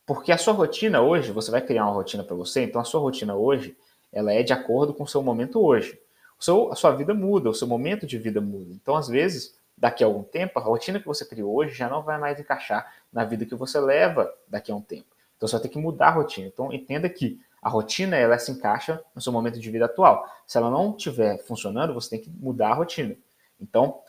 Porque 0.06 0.32
a 0.32 0.38
sua 0.38 0.52
rotina 0.52 1.00
hoje, 1.00 1.32
você 1.32 1.50
vai 1.50 1.60
criar 1.60 1.84
uma 1.84 1.94
rotina 1.94 2.22
para 2.22 2.36
você, 2.36 2.62
então 2.64 2.80
a 2.80 2.84
sua 2.84 3.00
rotina 3.00 3.34
hoje, 3.34 3.76
ela 4.12 4.32
é 4.32 4.42
de 4.42 4.52
acordo 4.52 4.92
com 4.92 5.04
o 5.04 5.08
seu 5.08 5.22
momento 5.22 5.60
hoje. 5.60 5.98
O 6.38 6.44
seu, 6.44 6.70
a 6.70 6.76
sua 6.76 6.90
vida 6.90 7.14
muda, 7.14 7.48
o 7.48 7.54
seu 7.54 7.66
momento 7.66 8.06
de 8.06 8.18
vida 8.18 8.40
muda. 8.40 8.72
Então, 8.72 8.96
às 8.96 9.08
vezes, 9.08 9.56
daqui 9.76 10.04
a 10.04 10.06
algum 10.06 10.22
tempo, 10.22 10.58
a 10.58 10.62
rotina 10.62 11.00
que 11.00 11.06
você 11.06 11.24
criou 11.24 11.54
hoje 11.54 11.74
já 11.74 11.88
não 11.88 12.02
vai 12.02 12.18
mais 12.18 12.38
encaixar 12.38 12.92
na 13.12 13.24
vida 13.24 13.44
que 13.44 13.54
você 13.54 13.80
leva 13.80 14.32
daqui 14.48 14.70
a 14.70 14.74
um 14.74 14.80
tempo. 14.80 15.06
Então 15.36 15.48
você 15.48 15.56
vai 15.56 15.62
ter 15.62 15.68
que 15.68 15.78
mudar 15.78 16.08
a 16.08 16.12
rotina. 16.12 16.46
Então 16.46 16.72
entenda 16.72 17.08
que 17.08 17.40
a 17.60 17.68
rotina 17.68 18.16
ela 18.16 18.38
se 18.38 18.50
encaixa 18.50 19.02
no 19.14 19.20
seu 19.20 19.32
momento 19.32 19.58
de 19.58 19.70
vida 19.70 19.86
atual. 19.86 20.28
Se 20.46 20.58
ela 20.58 20.70
não 20.70 20.96
estiver 20.96 21.38
funcionando, 21.38 21.94
você 21.94 22.10
tem 22.10 22.20
que 22.20 22.30
mudar 22.30 22.70
a 22.70 22.74
rotina. 22.74 23.16
Então, 23.60 24.00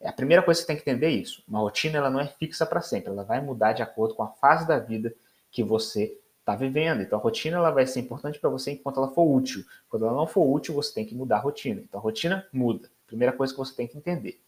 é 0.00 0.08
a 0.08 0.12
primeira 0.12 0.42
coisa 0.42 0.60
que 0.60 0.66
você 0.66 0.66
tem 0.66 0.76
que 0.76 0.88
entender 0.88 1.06
é 1.06 1.10
isso. 1.10 1.42
Uma 1.48 1.60
rotina 1.60 1.98
ela 1.98 2.10
não 2.10 2.20
é 2.20 2.26
fixa 2.26 2.66
para 2.66 2.80
sempre, 2.80 3.10
ela 3.10 3.24
vai 3.24 3.40
mudar 3.40 3.72
de 3.72 3.82
acordo 3.82 4.14
com 4.14 4.22
a 4.22 4.28
fase 4.28 4.66
da 4.66 4.78
vida 4.78 5.14
que 5.54 5.62
você 5.62 6.18
está 6.40 6.56
vivendo. 6.56 7.00
Então 7.00 7.16
a 7.16 7.22
rotina 7.22 7.56
ela 7.56 7.70
vai 7.70 7.86
ser 7.86 8.00
importante 8.00 8.40
para 8.40 8.50
você 8.50 8.72
enquanto 8.72 8.98
ela 8.98 9.08
for 9.08 9.24
útil. 9.24 9.64
Quando 9.88 10.04
ela 10.04 10.14
não 10.14 10.26
for 10.26 10.44
útil, 10.44 10.74
você 10.74 10.92
tem 10.92 11.06
que 11.06 11.14
mudar 11.14 11.36
a 11.36 11.40
rotina. 11.40 11.80
Então 11.80 12.00
a 12.00 12.02
rotina 12.02 12.46
muda. 12.52 12.90
Primeira 13.06 13.32
coisa 13.32 13.52
que 13.52 13.58
você 13.58 13.72
tem 13.72 13.86
que 13.86 13.96
entender. 13.96 14.40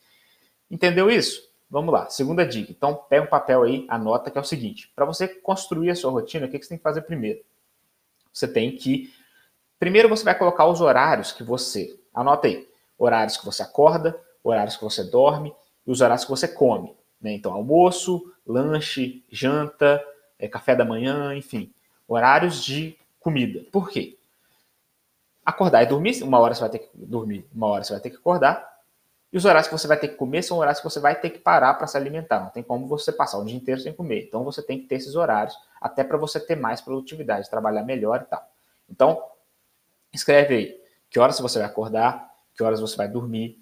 Entendeu 0.68 1.08
isso? 1.08 1.48
Vamos 1.70 1.92
lá, 1.92 2.10
segunda 2.10 2.44
dica. 2.44 2.70
Então, 2.70 2.94
pega 3.08 3.24
um 3.24 3.28
papel 3.28 3.62
aí, 3.62 3.86
anota 3.88 4.30
que 4.30 4.38
é 4.38 4.40
o 4.40 4.44
seguinte: 4.44 4.92
para 4.94 5.04
você 5.04 5.28
construir 5.28 5.90
a 5.90 5.94
sua 5.94 6.10
rotina, 6.10 6.46
o 6.46 6.50
que 6.50 6.58
você 6.58 6.68
tem 6.68 6.78
que 6.78 6.82
fazer 6.82 7.02
primeiro? 7.02 7.40
Você 8.32 8.48
tem 8.48 8.76
que. 8.76 9.12
Primeiro, 9.78 10.08
você 10.08 10.24
vai 10.24 10.36
colocar 10.36 10.66
os 10.66 10.80
horários 10.80 11.32
que 11.32 11.42
você. 11.42 11.98
Anota 12.12 12.48
aí: 12.48 12.68
horários 12.98 13.36
que 13.36 13.44
você 13.44 13.62
acorda, 13.62 14.20
horários 14.42 14.76
que 14.76 14.84
você 14.84 15.04
dorme 15.04 15.54
e 15.86 15.90
os 15.90 16.00
horários 16.00 16.24
que 16.24 16.30
você 16.30 16.48
come. 16.48 16.94
Né? 17.20 17.32
Então, 17.32 17.52
almoço, 17.52 18.32
lanche, 18.46 19.24
janta, 19.30 20.02
é, 20.38 20.48
café 20.48 20.74
da 20.74 20.84
manhã, 20.84 21.34
enfim. 21.34 21.72
Horários 22.06 22.64
de 22.64 22.96
comida. 23.20 23.64
Por 23.70 23.90
quê? 23.90 24.18
Acordar 25.44 25.82
e 25.82 25.86
dormir, 25.86 26.22
uma 26.22 26.38
hora 26.38 26.54
você 26.54 26.60
vai 26.60 26.70
ter 26.70 26.78
que 26.80 26.88
dormir, 26.94 27.46
uma 27.54 27.68
hora 27.68 27.84
você 27.84 27.92
vai 27.92 28.02
ter 28.02 28.10
que 28.10 28.16
acordar, 28.16 28.76
e 29.32 29.36
os 29.36 29.44
horários 29.44 29.68
que 29.68 29.76
você 29.76 29.86
vai 29.86 29.98
ter 29.98 30.08
que 30.08 30.14
comer 30.14 30.42
são 30.42 30.58
horários 30.58 30.80
que 30.80 30.88
você 30.88 31.00
vai 31.00 31.14
ter 31.14 31.30
que 31.30 31.38
parar 31.38 31.74
para 31.74 31.86
se 31.86 31.96
alimentar. 31.96 32.40
Não 32.40 32.50
tem 32.50 32.62
como 32.62 32.86
você 32.86 33.12
passar 33.12 33.38
o 33.38 33.44
dia 33.44 33.56
inteiro 33.56 33.80
sem 33.80 33.92
comer. 33.92 34.24
Então 34.24 34.44
você 34.44 34.62
tem 34.62 34.80
que 34.80 34.86
ter 34.86 34.94
esses 34.94 35.14
horários 35.14 35.54
até 35.80 36.04
para 36.04 36.16
você 36.16 36.40
ter 36.40 36.56
mais 36.56 36.80
produtividade, 36.80 37.50
trabalhar 37.50 37.82
melhor 37.82 38.22
e 38.22 38.30
tal. 38.30 38.48
Então, 38.88 39.22
escreve 40.12 40.54
aí 40.54 40.80
que 41.10 41.18
horas 41.18 41.38
você 41.38 41.58
vai 41.58 41.68
acordar, 41.68 42.32
que 42.54 42.62
horas 42.62 42.80
você 42.80 42.96
vai 42.96 43.08
dormir. 43.08 43.58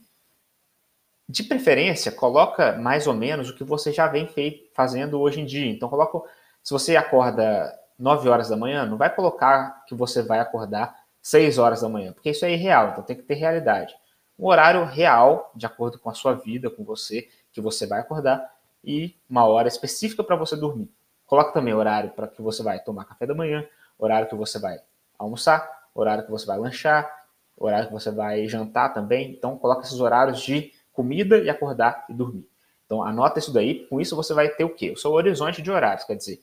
De 1.29 1.43
preferência, 1.43 2.13
coloca 2.13 2.77
mais 2.77 3.07
ou 3.07 3.15
menos 3.15 3.49
o 3.49 3.55
que 3.57 3.65
você 3.65 3.91
já 3.93 4.07
vem 4.07 4.27
feito, 4.27 4.71
fazendo 4.75 5.19
hoje 5.19 5.41
em 5.41 5.47
dia. 5.47 5.71
Então, 5.71 5.89
coloca, 5.89 6.21
se 6.65 6.73
você 6.73 6.97
acorda 6.97 7.73
9 7.97 8.29
horas 8.29 8.49
da 8.49 8.57
manhã, 8.57 8.85
não 8.85 8.97
vai 8.97 9.15
colocar 9.15 9.85
que 9.87 9.95
você 9.95 10.21
vai 10.21 10.41
acordar 10.41 10.97
6 11.23 11.59
horas 11.59 11.83
da 11.83 11.89
manhã, 11.89 12.13
porque 12.13 12.31
isso 12.31 12.45
é 12.45 12.51
irreal, 12.51 12.89
então 12.89 13.05
tem 13.05 13.15
que 13.15 13.23
ter 13.23 13.35
realidade 13.35 13.95
um 14.39 14.47
horário 14.47 14.85
real, 14.85 15.53
de 15.55 15.67
acordo 15.67 15.99
com 15.99 16.11
a 16.11 16.15
sua 16.15 16.35
vida, 16.35 16.69
com 16.69 16.85
você, 16.85 17.29
que 17.53 17.61
você 17.61 17.87
vai 17.87 18.01
acordar, 18.01 18.53
e 18.83 19.17
uma 19.29 19.47
hora 19.47 19.69
específica 19.69 20.23
para 20.23 20.37
você 20.37 20.57
dormir. 20.57 20.91
Coloque 21.27 21.55
também 21.55 21.73
horário 21.73 22.11
para 22.11 22.29
que 22.29 22.43
você 22.43 22.63
vai 22.63 22.79
tomar 22.81 23.05
café 23.05 23.27
da 23.27 23.35
manhã, 23.35 23.67
horário 23.99 24.29
que 24.29 24.35
você 24.35 24.59
vai 24.59 24.79
almoçar, 25.19 25.89
horário 25.95 26.25
que 26.25 26.31
você 26.31 26.45
vai 26.45 26.59
lanchar, 26.59 27.11
horário 27.57 27.87
que 27.87 27.93
você 27.93 28.11
vai 28.11 28.47
jantar 28.49 28.93
também. 28.93 29.31
Então, 29.31 29.57
coloca 29.57 29.83
esses 29.83 30.01
horários 30.01 30.41
de 30.41 30.73
comida 30.93 31.39
e 31.39 31.49
acordar 31.49 32.05
e 32.09 32.13
dormir. 32.13 32.47
Então, 32.85 33.03
anota 33.03 33.39
isso 33.39 33.53
daí. 33.53 33.87
Com 33.87 34.01
isso, 34.01 34.15
você 34.15 34.35
vai 34.35 34.49
ter 34.49 34.65
o 34.65 34.75
quê? 34.75 34.91
O 34.91 34.97
seu 34.97 35.13
horizonte 35.13 35.63
de 35.63 35.71
horários. 35.71 36.05
Quer 36.05 36.17
dizer, 36.17 36.41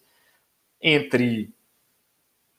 entre 0.82 1.54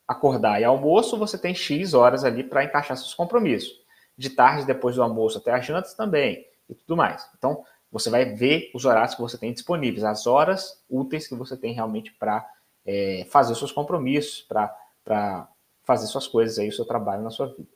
acordar 0.06 0.60
e 0.60 0.64
almoço, 0.64 1.18
você 1.18 1.38
tem 1.38 1.54
X 1.54 1.94
horas 1.94 2.24
ali 2.24 2.44
para 2.44 2.64
encaixar 2.64 2.96
seus 2.96 3.14
compromissos. 3.14 3.80
De 4.16 4.30
tarde, 4.30 4.66
depois 4.66 4.96
do 4.96 5.02
almoço 5.02 5.38
até 5.38 5.52
as 5.52 5.64
jantas 5.64 5.94
também, 5.94 6.46
e 6.68 6.74
tudo 6.74 6.96
mais. 6.96 7.28
Então, 7.36 7.64
você 7.90 8.10
vai 8.10 8.24
ver 8.24 8.70
os 8.74 8.84
horários 8.84 9.14
que 9.14 9.20
você 9.20 9.38
tem 9.38 9.52
disponíveis, 9.52 10.04
as 10.04 10.26
horas 10.26 10.82
úteis 10.88 11.26
que 11.26 11.34
você 11.34 11.56
tem 11.56 11.72
realmente 11.72 12.12
para 12.12 12.46
é, 12.84 13.26
fazer 13.30 13.54
seus 13.54 13.72
compromissos, 13.72 14.42
para 14.42 15.48
fazer 15.84 16.06
suas 16.06 16.26
coisas 16.26 16.58
aí, 16.58 16.68
o 16.68 16.72
seu 16.72 16.84
trabalho 16.84 17.22
na 17.22 17.30
sua 17.30 17.48
vida. 17.48 17.68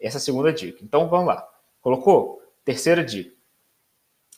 Essa 0.00 0.16
é 0.16 0.18
a 0.18 0.22
segunda 0.22 0.52
dica. 0.52 0.82
Então, 0.82 1.08
vamos 1.08 1.26
lá. 1.26 1.48
Colocou? 1.80 2.42
Terceira 2.64 3.04
dica. 3.04 3.34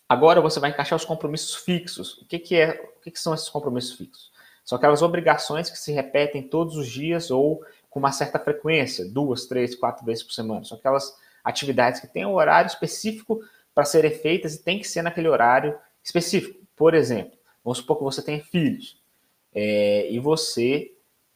Agora 0.09 0.41
você 0.41 0.61
vai 0.61 0.71
encaixar 0.71 0.97
os 0.97 1.05
compromissos 1.05 1.55
fixos. 1.55 2.19
O 2.19 2.27
que, 2.27 2.39
que, 2.39 2.57
é, 2.57 2.93
o 2.97 3.01
que, 3.01 3.11
que 3.11 3.19
são 3.19 3.35
esses 3.35 3.49
compromissos 3.49 3.97
fixos? 3.97 4.31
São 4.65 4.77
aquelas 4.77 5.03
obrigações 5.03 5.69
que 5.69 5.79
se 5.79 5.93
repetem 5.93 6.43
todos 6.43 6.77
os 6.77 6.89
dias 6.89 7.31
ou 7.31 7.63
com 7.91 7.99
uma 7.99 8.13
certa 8.13 8.39
frequência, 8.39 9.05
duas, 9.05 9.47
três, 9.47 9.75
quatro 9.75 10.05
vezes 10.05 10.23
por 10.23 10.33
semana. 10.33 10.65
São 10.65 10.79
aquelas 10.79 11.15
atividades 11.45 12.01
que 12.01 12.07
têm 12.07 12.25
um 12.25 12.35
horário 12.35 12.69
específico 12.69 13.41
para 13.75 13.85
serem 13.85 14.11
feitas 14.11 14.55
e 14.55 14.63
tem 14.63 14.79
que 14.79 14.89
ser 14.89 15.03
naquele 15.03 15.29
horário 15.29 15.79
específico. 16.03 16.65
Por 16.75 16.95
exemplo, 16.95 17.39
vamos 17.63 17.79
supor 17.79 17.99
que 17.99 18.05
você 18.05 18.23
tenha 18.23 18.43
filhos 18.43 19.01
é, 19.55 20.11
e 20.11 20.19
você 20.19 20.93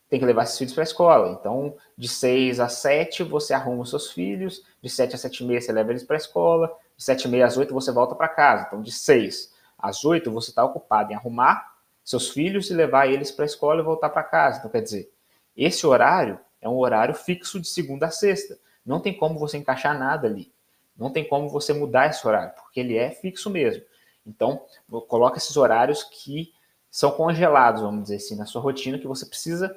tem 0.08 0.18
que 0.18 0.24
levar 0.24 0.44
esses 0.44 0.56
filhos 0.56 0.72
para 0.72 0.82
a 0.82 0.84
escola. 0.84 1.36
Então, 1.38 1.76
de 1.96 2.08
6 2.08 2.60
a 2.60 2.68
7 2.68 3.22
você 3.22 3.52
arruma 3.52 3.82
os 3.82 3.90
seus 3.90 4.10
filhos, 4.10 4.64
de 4.82 4.88
7 4.88 5.14
a 5.14 5.18
7 5.18 5.44
e 5.44 5.46
meia 5.46 5.60
você 5.60 5.70
leva 5.70 5.90
eles 5.90 6.02
para 6.02 6.16
a 6.16 6.18
escola, 6.18 6.74
de 6.96 7.04
7 7.04 7.24
e 7.24 7.28
meia 7.28 7.46
às 7.46 7.56
8 7.56 7.74
você 7.74 7.92
volta 7.92 8.14
para 8.14 8.28
casa. 8.28 8.64
Então, 8.66 8.80
de 8.80 8.90
6 8.90 9.52
às 9.78 10.04
8 10.04 10.30
você 10.30 10.50
está 10.50 10.64
ocupado 10.64 11.12
em 11.12 11.14
arrumar 11.14 11.77
seus 12.08 12.30
filhos 12.30 12.70
e 12.70 12.74
levar 12.74 13.06
eles 13.06 13.30
para 13.30 13.44
a 13.44 13.46
escola 13.46 13.82
e 13.82 13.84
voltar 13.84 14.08
para 14.08 14.22
casa. 14.22 14.58
Então, 14.58 14.70
quer 14.70 14.80
dizer, 14.80 15.12
esse 15.54 15.86
horário 15.86 16.40
é 16.58 16.66
um 16.66 16.78
horário 16.78 17.14
fixo 17.14 17.60
de 17.60 17.68
segunda 17.68 18.06
a 18.06 18.10
sexta. 18.10 18.58
Não 18.84 18.98
tem 18.98 19.12
como 19.12 19.38
você 19.38 19.58
encaixar 19.58 19.98
nada 19.98 20.26
ali. 20.26 20.50
Não 20.96 21.10
tem 21.10 21.28
como 21.28 21.50
você 21.50 21.74
mudar 21.74 22.08
esse 22.08 22.26
horário, 22.26 22.54
porque 22.54 22.80
ele 22.80 22.96
é 22.96 23.10
fixo 23.10 23.50
mesmo. 23.50 23.84
Então, 24.26 24.64
coloca 25.06 25.36
esses 25.36 25.54
horários 25.54 26.02
que 26.02 26.50
são 26.90 27.10
congelados, 27.10 27.82
vamos 27.82 28.04
dizer 28.04 28.16
assim, 28.16 28.36
na 28.36 28.46
sua 28.46 28.62
rotina, 28.62 28.98
que 28.98 29.06
você 29.06 29.26
precisa. 29.26 29.76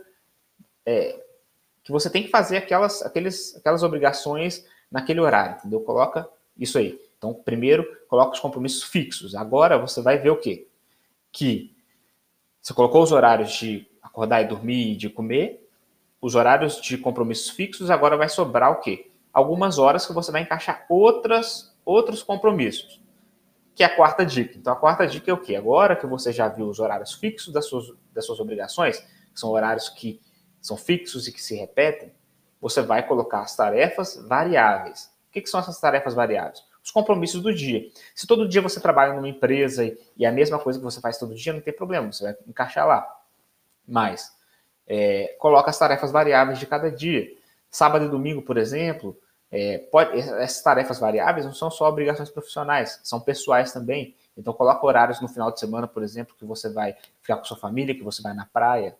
É, 0.85 1.21
que 1.83 1.91
você 1.91 2.09
tem 2.09 2.23
que 2.23 2.29
fazer 2.29 2.55
aquelas, 2.55 3.01
aqueles, 3.01 3.57
aquelas 3.57 3.83
obrigações 3.83 4.65
naquele 4.89 5.19
horário, 5.19 5.57
entendeu? 5.57 5.81
Coloca 5.81 6.29
isso 6.57 6.77
aí. 6.77 6.97
Então, 7.17 7.33
primeiro, 7.33 7.85
coloca 8.07 8.31
os 8.31 8.39
compromissos 8.39 8.83
fixos. 8.83 9.35
Agora 9.35 9.77
você 9.77 10.01
vai 10.01 10.17
ver 10.17 10.29
o 10.29 10.37
quê? 10.37 10.69
Que 11.29 11.70
você 12.61 12.73
colocou 12.73 13.01
os 13.01 13.11
horários 13.11 13.51
de 13.53 13.87
acordar 14.01 14.41
e 14.41 14.47
dormir 14.47 14.93
e 14.93 14.95
de 14.95 15.09
comer, 15.09 15.67
os 16.21 16.35
horários 16.35 16.79
de 16.79 16.97
compromissos 16.97 17.49
fixos, 17.49 17.89
agora 17.89 18.15
vai 18.15 18.29
sobrar 18.29 18.71
o 18.71 18.79
quê? 18.79 19.11
Algumas 19.33 19.79
horas 19.79 20.05
que 20.05 20.13
você 20.13 20.31
vai 20.31 20.43
encaixar 20.43 20.85
outras, 20.87 21.75
outros 21.83 22.21
compromissos, 22.21 23.01
que 23.73 23.83
é 23.83 23.87
a 23.87 23.95
quarta 23.95 24.23
dica. 24.23 24.55
Então, 24.57 24.71
a 24.71 24.75
quarta 24.75 25.07
dica 25.07 25.31
é 25.31 25.33
o 25.33 25.39
quê? 25.39 25.55
Agora 25.55 25.95
que 25.95 26.05
você 26.05 26.31
já 26.31 26.47
viu 26.47 26.67
os 26.67 26.79
horários 26.79 27.13
fixos 27.13 27.51
das 27.51 27.65
suas, 27.65 27.91
das 28.13 28.25
suas 28.25 28.39
obrigações, 28.39 28.99
que 28.99 29.39
são 29.39 29.49
horários 29.49 29.89
que 29.89 30.21
são 30.61 30.77
fixos 30.77 31.27
e 31.27 31.31
que 31.31 31.41
se 31.41 31.55
repetem, 31.55 32.13
você 32.59 32.83
vai 32.83 33.07
colocar 33.07 33.41
as 33.41 33.55
tarefas 33.55 34.23
variáveis. 34.27 35.11
O 35.29 35.31
que, 35.31 35.41
que 35.41 35.49
são 35.49 35.59
essas 35.59 35.79
tarefas 35.79 36.13
variáveis? 36.13 36.63
Os 36.83 36.91
compromissos 36.91 37.41
do 37.41 37.53
dia. 37.53 37.89
Se 38.15 38.25
todo 38.25 38.47
dia 38.47 38.61
você 38.61 38.79
trabalha 38.79 39.13
numa 39.13 39.29
empresa 39.29 39.85
e, 39.85 39.97
é 40.19 40.25
a 40.25 40.31
mesma 40.31 40.57
coisa 40.57 40.79
que 40.79 40.85
você 40.85 40.99
faz 40.99 41.17
todo 41.17 41.35
dia, 41.35 41.53
não 41.53 41.61
tem 41.61 41.73
problema, 41.73 42.11
você 42.11 42.23
vai 42.23 42.35
encaixar 42.47 42.87
lá. 42.87 43.07
Mas 43.87 44.35
é, 44.87 45.35
coloca 45.39 45.69
as 45.69 45.77
tarefas 45.77 46.11
variáveis 46.11 46.59
de 46.59 46.65
cada 46.65 46.91
dia. 46.91 47.27
Sábado 47.69 48.05
e 48.05 48.09
domingo, 48.09 48.41
por 48.41 48.57
exemplo, 48.57 49.17
é, 49.51 49.77
pode, 49.77 50.17
essas 50.17 50.61
tarefas 50.61 50.99
variáveis 50.99 51.45
não 51.45 51.53
são 51.53 51.69
só 51.69 51.87
obrigações 51.87 52.29
profissionais, 52.29 52.99
são 53.03 53.19
pessoais 53.19 53.71
também. 53.71 54.15
Então 54.35 54.53
coloca 54.53 54.85
horários 54.85 55.21
no 55.21 55.27
final 55.27 55.51
de 55.51 55.59
semana, 55.59 55.87
por 55.87 56.03
exemplo, 56.03 56.35
que 56.37 56.45
você 56.45 56.71
vai 56.71 56.95
ficar 57.21 57.37
com 57.37 57.43
sua 57.43 57.57
família, 57.57 57.93
que 57.93 58.03
você 58.03 58.21
vai 58.21 58.33
na 58.33 58.45
praia. 58.45 58.95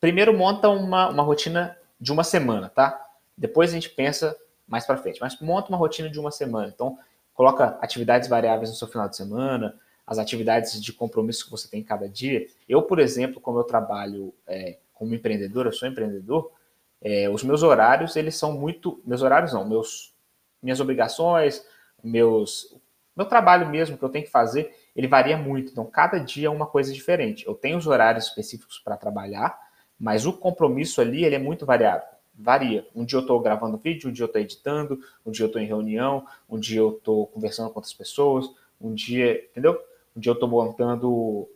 Primeiro 0.00 0.36
monta 0.36 0.68
uma, 0.68 1.08
uma 1.08 1.22
rotina 1.22 1.76
de 1.98 2.12
uma 2.12 2.22
semana, 2.22 2.68
tá? 2.68 3.00
Depois 3.36 3.70
a 3.70 3.74
gente 3.74 3.88
pensa 3.88 4.36
mais 4.66 4.86
para 4.86 4.96
frente. 4.96 5.20
Mas 5.20 5.38
monta 5.40 5.68
uma 5.68 5.78
rotina 5.78 6.08
de 6.08 6.18
uma 6.18 6.30
semana. 6.30 6.70
Então, 6.74 6.98
coloca 7.32 7.78
atividades 7.80 8.28
variáveis 8.28 8.70
no 8.70 8.76
seu 8.76 8.88
final 8.88 9.08
de 9.08 9.16
semana, 9.16 9.78
as 10.06 10.18
atividades 10.18 10.80
de 10.82 10.92
compromisso 10.92 11.44
que 11.44 11.50
você 11.50 11.68
tem 11.68 11.82
cada 11.82 12.08
dia. 12.08 12.46
Eu, 12.68 12.82
por 12.82 12.98
exemplo, 12.98 13.40
como 13.40 13.58
eu 13.58 13.64
trabalho 13.64 14.34
é, 14.46 14.78
como 14.92 15.14
empreendedor, 15.14 15.66
eu 15.66 15.72
sou 15.72 15.88
empreendedor, 15.88 16.52
é, 17.00 17.28
os 17.28 17.42
meus 17.42 17.62
horários, 17.62 18.16
eles 18.16 18.36
são 18.36 18.52
muito... 18.52 19.00
Meus 19.04 19.22
horários 19.22 19.52
não, 19.52 19.66
meus, 19.66 20.14
minhas 20.62 20.80
obrigações, 20.80 21.64
meus, 22.02 22.78
meu 23.16 23.26
trabalho 23.26 23.68
mesmo 23.68 23.96
que 23.96 24.02
eu 24.02 24.08
tenho 24.08 24.24
que 24.24 24.30
fazer, 24.30 24.74
ele 24.94 25.08
varia 25.08 25.36
muito. 25.36 25.72
Então, 25.72 25.84
cada 25.84 26.18
dia 26.18 26.46
é 26.46 26.50
uma 26.50 26.66
coisa 26.66 26.92
diferente. 26.92 27.46
Eu 27.46 27.54
tenho 27.54 27.76
os 27.76 27.86
horários 27.86 28.26
específicos 28.26 28.78
para 28.78 28.96
trabalhar, 28.96 29.58
mas 29.98 30.26
o 30.26 30.32
compromisso 30.32 31.00
ali, 31.00 31.24
ele 31.24 31.34
é 31.34 31.38
muito 31.38 31.66
variável 31.66 32.13
varia. 32.36 32.86
Um 32.94 33.04
dia 33.04 33.18
eu 33.18 33.22
estou 33.22 33.40
gravando 33.40 33.76
vídeo, 33.76 34.08
um 34.08 34.12
dia 34.12 34.24
eu 34.24 34.26
estou 34.26 34.40
editando, 34.40 35.00
um 35.24 35.30
dia 35.30 35.44
eu 35.44 35.46
estou 35.46 35.60
em 35.60 35.66
reunião, 35.66 36.26
um 36.48 36.58
dia 36.58 36.80
eu 36.80 36.90
estou 36.90 37.26
conversando 37.28 37.70
com 37.70 37.78
outras 37.78 37.94
pessoas, 37.94 38.50
um 38.80 38.92
dia, 38.92 39.44
entendeu? 39.44 39.80
Um 40.16 40.20
dia 40.20 40.30
eu 40.30 40.34
estou 40.34 40.48
montando 40.48 41.48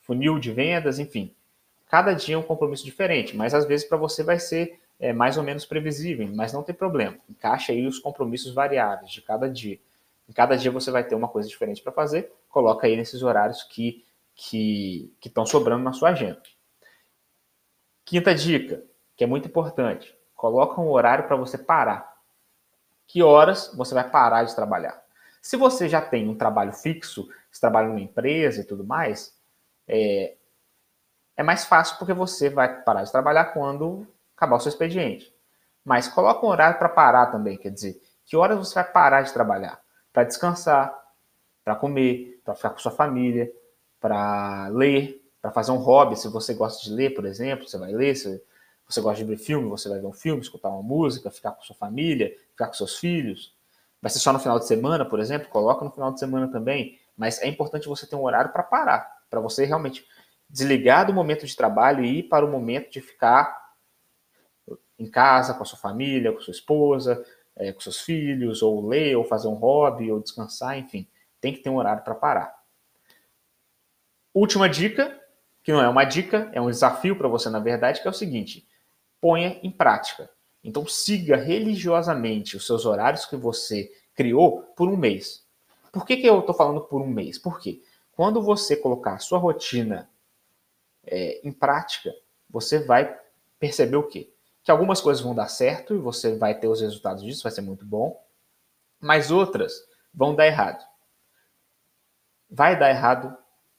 funil 0.00 0.38
de 0.38 0.52
vendas, 0.52 0.98
enfim. 0.98 1.34
Cada 1.88 2.12
dia 2.12 2.34
é 2.34 2.38
um 2.38 2.42
compromisso 2.42 2.84
diferente, 2.84 3.36
mas 3.36 3.54
às 3.54 3.66
vezes 3.66 3.86
para 3.86 3.96
você 3.96 4.22
vai 4.22 4.38
ser 4.38 4.80
é, 4.98 5.12
mais 5.12 5.36
ou 5.36 5.42
menos 5.42 5.64
previsível, 5.64 6.28
mas 6.34 6.52
não 6.52 6.62
tem 6.62 6.74
problema. 6.74 7.16
Encaixa 7.28 7.72
aí 7.72 7.86
os 7.86 7.98
compromissos 7.98 8.52
variáveis 8.54 9.10
de 9.10 9.22
cada 9.22 9.48
dia. 9.48 9.78
Em 10.28 10.32
cada 10.32 10.56
dia 10.56 10.70
você 10.70 10.90
vai 10.90 11.06
ter 11.06 11.14
uma 11.14 11.28
coisa 11.28 11.48
diferente 11.48 11.82
para 11.82 11.92
fazer, 11.92 12.32
coloca 12.48 12.86
aí 12.86 12.96
nesses 12.96 13.22
horários 13.22 13.62
que 13.62 14.04
que 14.36 15.12
estão 15.24 15.46
sobrando 15.46 15.84
na 15.84 15.92
sua 15.92 16.10
agenda. 16.10 16.42
Quinta 18.04 18.34
dica, 18.34 18.84
que 19.16 19.24
é 19.24 19.26
muito 19.26 19.48
importante. 19.48 20.16
Coloca 20.34 20.80
um 20.80 20.90
horário 20.90 21.26
para 21.26 21.36
você 21.36 21.56
parar. 21.56 22.14
Que 23.06 23.22
horas 23.22 23.72
você 23.74 23.94
vai 23.94 24.08
parar 24.08 24.44
de 24.44 24.54
trabalhar? 24.54 25.02
Se 25.40 25.56
você 25.56 25.88
já 25.88 26.00
tem 26.00 26.28
um 26.28 26.36
trabalho 26.36 26.72
fixo, 26.72 27.28
você 27.50 27.60
trabalha 27.60 27.88
numa 27.88 28.00
empresa 28.00 28.60
e 28.60 28.64
tudo 28.64 28.84
mais, 28.84 29.38
é, 29.86 30.36
é 31.36 31.42
mais 31.42 31.64
fácil 31.64 31.98
porque 31.98 32.12
você 32.12 32.48
vai 32.48 32.82
parar 32.82 33.04
de 33.04 33.12
trabalhar 33.12 33.46
quando 33.46 34.06
acabar 34.36 34.56
o 34.56 34.60
seu 34.60 34.70
expediente. 34.70 35.34
Mas 35.84 36.08
coloca 36.08 36.44
um 36.44 36.48
horário 36.48 36.78
para 36.78 36.88
parar 36.88 37.26
também, 37.26 37.58
quer 37.58 37.70
dizer, 37.70 38.00
que 38.24 38.36
horas 38.36 38.58
você 38.58 38.74
vai 38.74 38.84
parar 38.84 39.22
de 39.22 39.32
trabalhar? 39.32 39.78
Para 40.12 40.24
descansar, 40.24 40.98
para 41.62 41.76
comer, 41.76 42.40
para 42.42 42.54
ficar 42.54 42.70
com 42.70 42.78
sua 42.78 42.92
família, 42.92 43.52
para 44.00 44.68
ler, 44.68 45.22
para 45.42 45.50
fazer 45.50 45.72
um 45.72 45.76
hobby. 45.76 46.16
Se 46.16 46.28
você 46.28 46.54
gosta 46.54 46.82
de 46.82 46.90
ler, 46.90 47.14
por 47.14 47.26
exemplo, 47.26 47.68
você 47.68 47.76
vai 47.76 47.92
ler, 47.92 48.16
você 48.16 48.42
você 48.88 49.00
gosta 49.00 49.24
de 49.24 49.28
ver 49.28 49.38
filme, 49.38 49.68
você 49.68 49.88
vai 49.88 49.98
ver 49.98 50.06
um 50.06 50.12
filme, 50.12 50.42
escutar 50.42 50.68
uma 50.68 50.82
música, 50.82 51.30
ficar 51.30 51.52
com 51.52 51.62
sua 51.62 51.76
família, 51.76 52.34
ficar 52.50 52.66
com 52.66 52.74
seus 52.74 52.98
filhos. 52.98 53.54
Vai 54.00 54.10
ser 54.10 54.18
só 54.18 54.32
no 54.32 54.38
final 54.38 54.58
de 54.58 54.66
semana, 54.66 55.04
por 55.04 55.20
exemplo? 55.20 55.48
Coloca 55.48 55.84
no 55.84 55.90
final 55.90 56.12
de 56.12 56.20
semana 56.20 56.48
também. 56.48 56.98
Mas 57.16 57.40
é 57.40 57.48
importante 57.48 57.88
você 57.88 58.06
ter 58.06 58.16
um 58.16 58.24
horário 58.24 58.52
para 58.52 58.62
parar, 58.62 59.24
para 59.30 59.40
você 59.40 59.64
realmente 59.64 60.06
desligar 60.48 61.06
do 61.06 61.12
momento 61.12 61.46
de 61.46 61.56
trabalho 61.56 62.04
e 62.04 62.18
ir 62.18 62.22
para 62.24 62.44
o 62.44 62.50
momento 62.50 62.90
de 62.90 63.00
ficar 63.00 63.64
em 64.98 65.10
casa 65.10 65.54
com 65.54 65.62
a 65.62 65.66
sua 65.66 65.78
família, 65.78 66.32
com 66.32 66.40
sua 66.40 66.52
esposa, 66.52 67.24
é, 67.56 67.72
com 67.72 67.80
seus 67.80 68.00
filhos, 68.00 68.62
ou 68.62 68.86
ler, 68.86 69.16
ou 69.16 69.24
fazer 69.24 69.48
um 69.48 69.54
hobby, 69.54 70.10
ou 70.10 70.20
descansar, 70.20 70.78
enfim. 70.78 71.08
Tem 71.40 71.52
que 71.52 71.60
ter 71.60 71.70
um 71.70 71.76
horário 71.76 72.02
para 72.04 72.14
parar. 72.14 72.54
Última 74.32 74.68
dica, 74.68 75.20
que 75.62 75.72
não 75.72 75.80
é 75.80 75.88
uma 75.88 76.04
dica, 76.04 76.50
é 76.52 76.60
um 76.60 76.70
desafio 76.70 77.16
para 77.16 77.28
você, 77.28 77.48
na 77.48 77.60
verdade, 77.60 78.02
que 78.02 78.08
é 78.08 78.10
o 78.10 78.14
seguinte: 78.14 78.66
ponha 79.24 79.58
em 79.62 79.70
prática. 79.70 80.28
Então, 80.62 80.86
siga 80.86 81.34
religiosamente 81.34 82.58
os 82.58 82.66
seus 82.66 82.84
horários 82.84 83.24
que 83.24 83.36
você 83.36 83.90
criou 84.14 84.60
por 84.76 84.86
um 84.86 84.98
mês. 84.98 85.46
Por 85.90 86.04
que, 86.04 86.18
que 86.18 86.26
eu 86.26 86.40
estou 86.40 86.54
falando 86.54 86.82
por 86.82 87.00
um 87.00 87.06
mês? 87.06 87.38
Porque 87.38 87.82
quando 88.12 88.42
você 88.42 88.76
colocar 88.76 89.14
a 89.14 89.18
sua 89.18 89.38
rotina 89.38 90.10
é, 91.06 91.40
em 91.42 91.50
prática, 91.50 92.14
você 92.50 92.80
vai 92.80 93.18
perceber 93.58 93.96
o 93.96 94.06
quê? 94.06 94.30
Que 94.62 94.70
algumas 94.70 95.00
coisas 95.00 95.24
vão 95.24 95.34
dar 95.34 95.48
certo 95.48 95.94
e 95.94 95.98
você 95.98 96.36
vai 96.36 96.58
ter 96.60 96.68
os 96.68 96.82
resultados 96.82 97.22
disso, 97.22 97.44
vai 97.44 97.52
ser 97.52 97.62
muito 97.62 97.86
bom, 97.86 98.22
mas 99.00 99.30
outras 99.30 99.72
vão 100.12 100.34
dar 100.34 100.46
errado. 100.46 100.84
Vai 102.50 102.78
dar 102.78 102.90
errado 102.90 103.34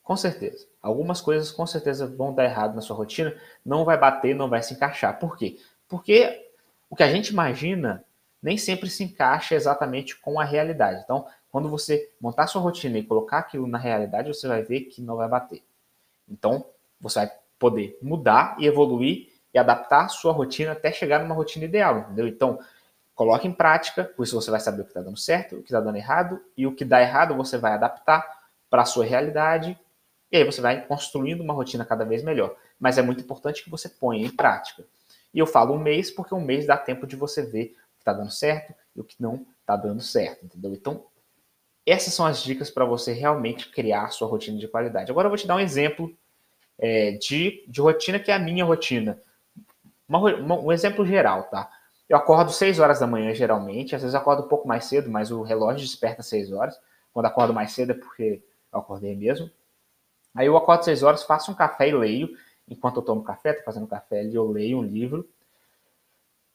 Com 0.06 0.16
certeza. 0.16 0.68
Algumas 0.80 1.20
coisas 1.20 1.50
com 1.50 1.66
certeza 1.66 2.06
vão 2.06 2.32
dar 2.32 2.44
errado 2.44 2.76
na 2.76 2.80
sua 2.80 2.94
rotina, 2.94 3.34
não 3.64 3.84
vai 3.84 3.98
bater, 3.98 4.36
não 4.36 4.48
vai 4.48 4.62
se 4.62 4.72
encaixar. 4.72 5.18
Por 5.18 5.36
quê? 5.36 5.58
Porque 5.88 6.48
o 6.88 6.94
que 6.94 7.02
a 7.02 7.10
gente 7.10 7.30
imagina 7.30 8.04
nem 8.40 8.56
sempre 8.56 8.88
se 8.88 9.02
encaixa 9.02 9.56
exatamente 9.56 10.16
com 10.20 10.38
a 10.38 10.44
realidade. 10.44 11.00
Então, 11.02 11.26
quando 11.50 11.68
você 11.68 12.08
montar 12.20 12.46
sua 12.46 12.62
rotina 12.62 12.96
e 12.96 13.02
colocar 13.02 13.38
aquilo 13.38 13.66
na 13.66 13.78
realidade, 13.78 14.28
você 14.28 14.46
vai 14.46 14.62
ver 14.62 14.82
que 14.82 15.02
não 15.02 15.16
vai 15.16 15.28
bater. 15.28 15.64
Então, 16.28 16.64
você 17.00 17.18
vai 17.18 17.32
poder 17.58 17.98
mudar 18.00 18.54
e 18.60 18.66
evoluir 18.66 19.32
e 19.52 19.58
adaptar 19.58 20.06
sua 20.06 20.30
rotina 20.30 20.70
até 20.70 20.92
chegar 20.92 21.18
numa 21.18 21.34
rotina 21.34 21.64
ideal, 21.64 21.98
entendeu? 21.98 22.28
Então, 22.28 22.60
coloque 23.12 23.48
em 23.48 23.52
prática, 23.52 24.04
por 24.04 24.22
isso 24.22 24.40
você 24.40 24.52
vai 24.52 24.60
saber 24.60 24.82
o 24.82 24.84
que 24.84 24.90
está 24.90 25.02
dando 25.02 25.18
certo, 25.18 25.56
o 25.56 25.62
que 25.62 25.72
está 25.72 25.80
dando 25.80 25.96
errado, 25.96 26.40
e 26.56 26.64
o 26.64 26.76
que 26.76 26.84
dá 26.84 27.02
errado 27.02 27.34
você 27.34 27.58
vai 27.58 27.72
adaptar 27.72 28.24
para 28.70 28.82
a 28.82 28.86
sua 28.86 29.04
realidade, 29.04 29.76
e 30.36 30.42
aí 30.42 30.44
você 30.44 30.60
vai 30.60 30.84
construindo 30.86 31.40
uma 31.40 31.54
rotina 31.54 31.84
cada 31.84 32.04
vez 32.04 32.22
melhor. 32.22 32.54
Mas 32.78 32.98
é 32.98 33.02
muito 33.02 33.22
importante 33.22 33.64
que 33.64 33.70
você 33.70 33.88
ponha 33.88 34.24
em 34.24 34.30
prática. 34.30 34.84
E 35.32 35.38
eu 35.38 35.46
falo 35.46 35.74
um 35.74 35.78
mês 35.78 36.10
porque 36.10 36.34
um 36.34 36.40
mês 36.40 36.66
dá 36.66 36.76
tempo 36.76 37.06
de 37.06 37.16
você 37.16 37.42
ver 37.42 37.64
o 37.64 37.96
que 37.96 38.00
está 38.00 38.12
dando 38.12 38.30
certo 38.30 38.74
e 38.94 39.00
o 39.00 39.04
que 39.04 39.16
não 39.20 39.46
está 39.60 39.76
dando 39.76 40.00
certo, 40.00 40.44
entendeu? 40.44 40.72
Então, 40.72 41.04
essas 41.84 42.14
são 42.14 42.26
as 42.26 42.42
dicas 42.42 42.70
para 42.70 42.84
você 42.84 43.12
realmente 43.12 43.70
criar 43.70 44.04
a 44.04 44.08
sua 44.08 44.28
rotina 44.28 44.58
de 44.58 44.68
qualidade. 44.68 45.10
Agora 45.10 45.26
eu 45.26 45.30
vou 45.30 45.38
te 45.38 45.46
dar 45.46 45.56
um 45.56 45.60
exemplo 45.60 46.16
é, 46.78 47.12
de, 47.12 47.64
de 47.68 47.80
rotina 47.80 48.18
que 48.18 48.30
é 48.30 48.34
a 48.34 48.38
minha 48.38 48.64
rotina. 48.64 49.20
Uma, 50.08 50.18
uma, 50.34 50.60
um 50.60 50.72
exemplo 50.72 51.04
geral, 51.06 51.44
tá? 51.44 51.70
Eu 52.08 52.16
acordo 52.16 52.52
6 52.52 52.78
horas 52.78 53.00
da 53.00 53.06
manhã, 53.06 53.34
geralmente. 53.34 53.94
Às 53.94 54.02
vezes 54.02 54.14
eu 54.14 54.20
acordo 54.20 54.44
um 54.44 54.48
pouco 54.48 54.68
mais 54.68 54.84
cedo, 54.84 55.10
mas 55.10 55.30
o 55.30 55.42
relógio 55.42 55.80
desperta 55.80 56.22
6 56.22 56.52
horas. 56.52 56.78
Quando 57.12 57.26
acordo 57.26 57.52
mais 57.52 57.72
cedo 57.72 57.92
é 57.92 57.94
porque 57.94 58.42
eu 58.72 58.78
acordei 58.78 59.16
mesmo. 59.16 59.50
Aí 60.36 60.46
eu 60.46 60.56
acordo 60.56 60.84
6 60.84 61.02
horas, 61.02 61.22
faço 61.22 61.50
um 61.50 61.54
café 61.54 61.88
e 61.88 61.92
leio. 61.92 62.36
Enquanto 62.68 62.96
eu 62.96 63.02
tomo 63.02 63.22
café, 63.22 63.54
tô 63.54 63.62
fazendo 63.64 63.86
café 63.86 64.20
ali, 64.20 64.34
eu 64.34 64.46
leio 64.46 64.78
um 64.78 64.82
livro. 64.82 65.28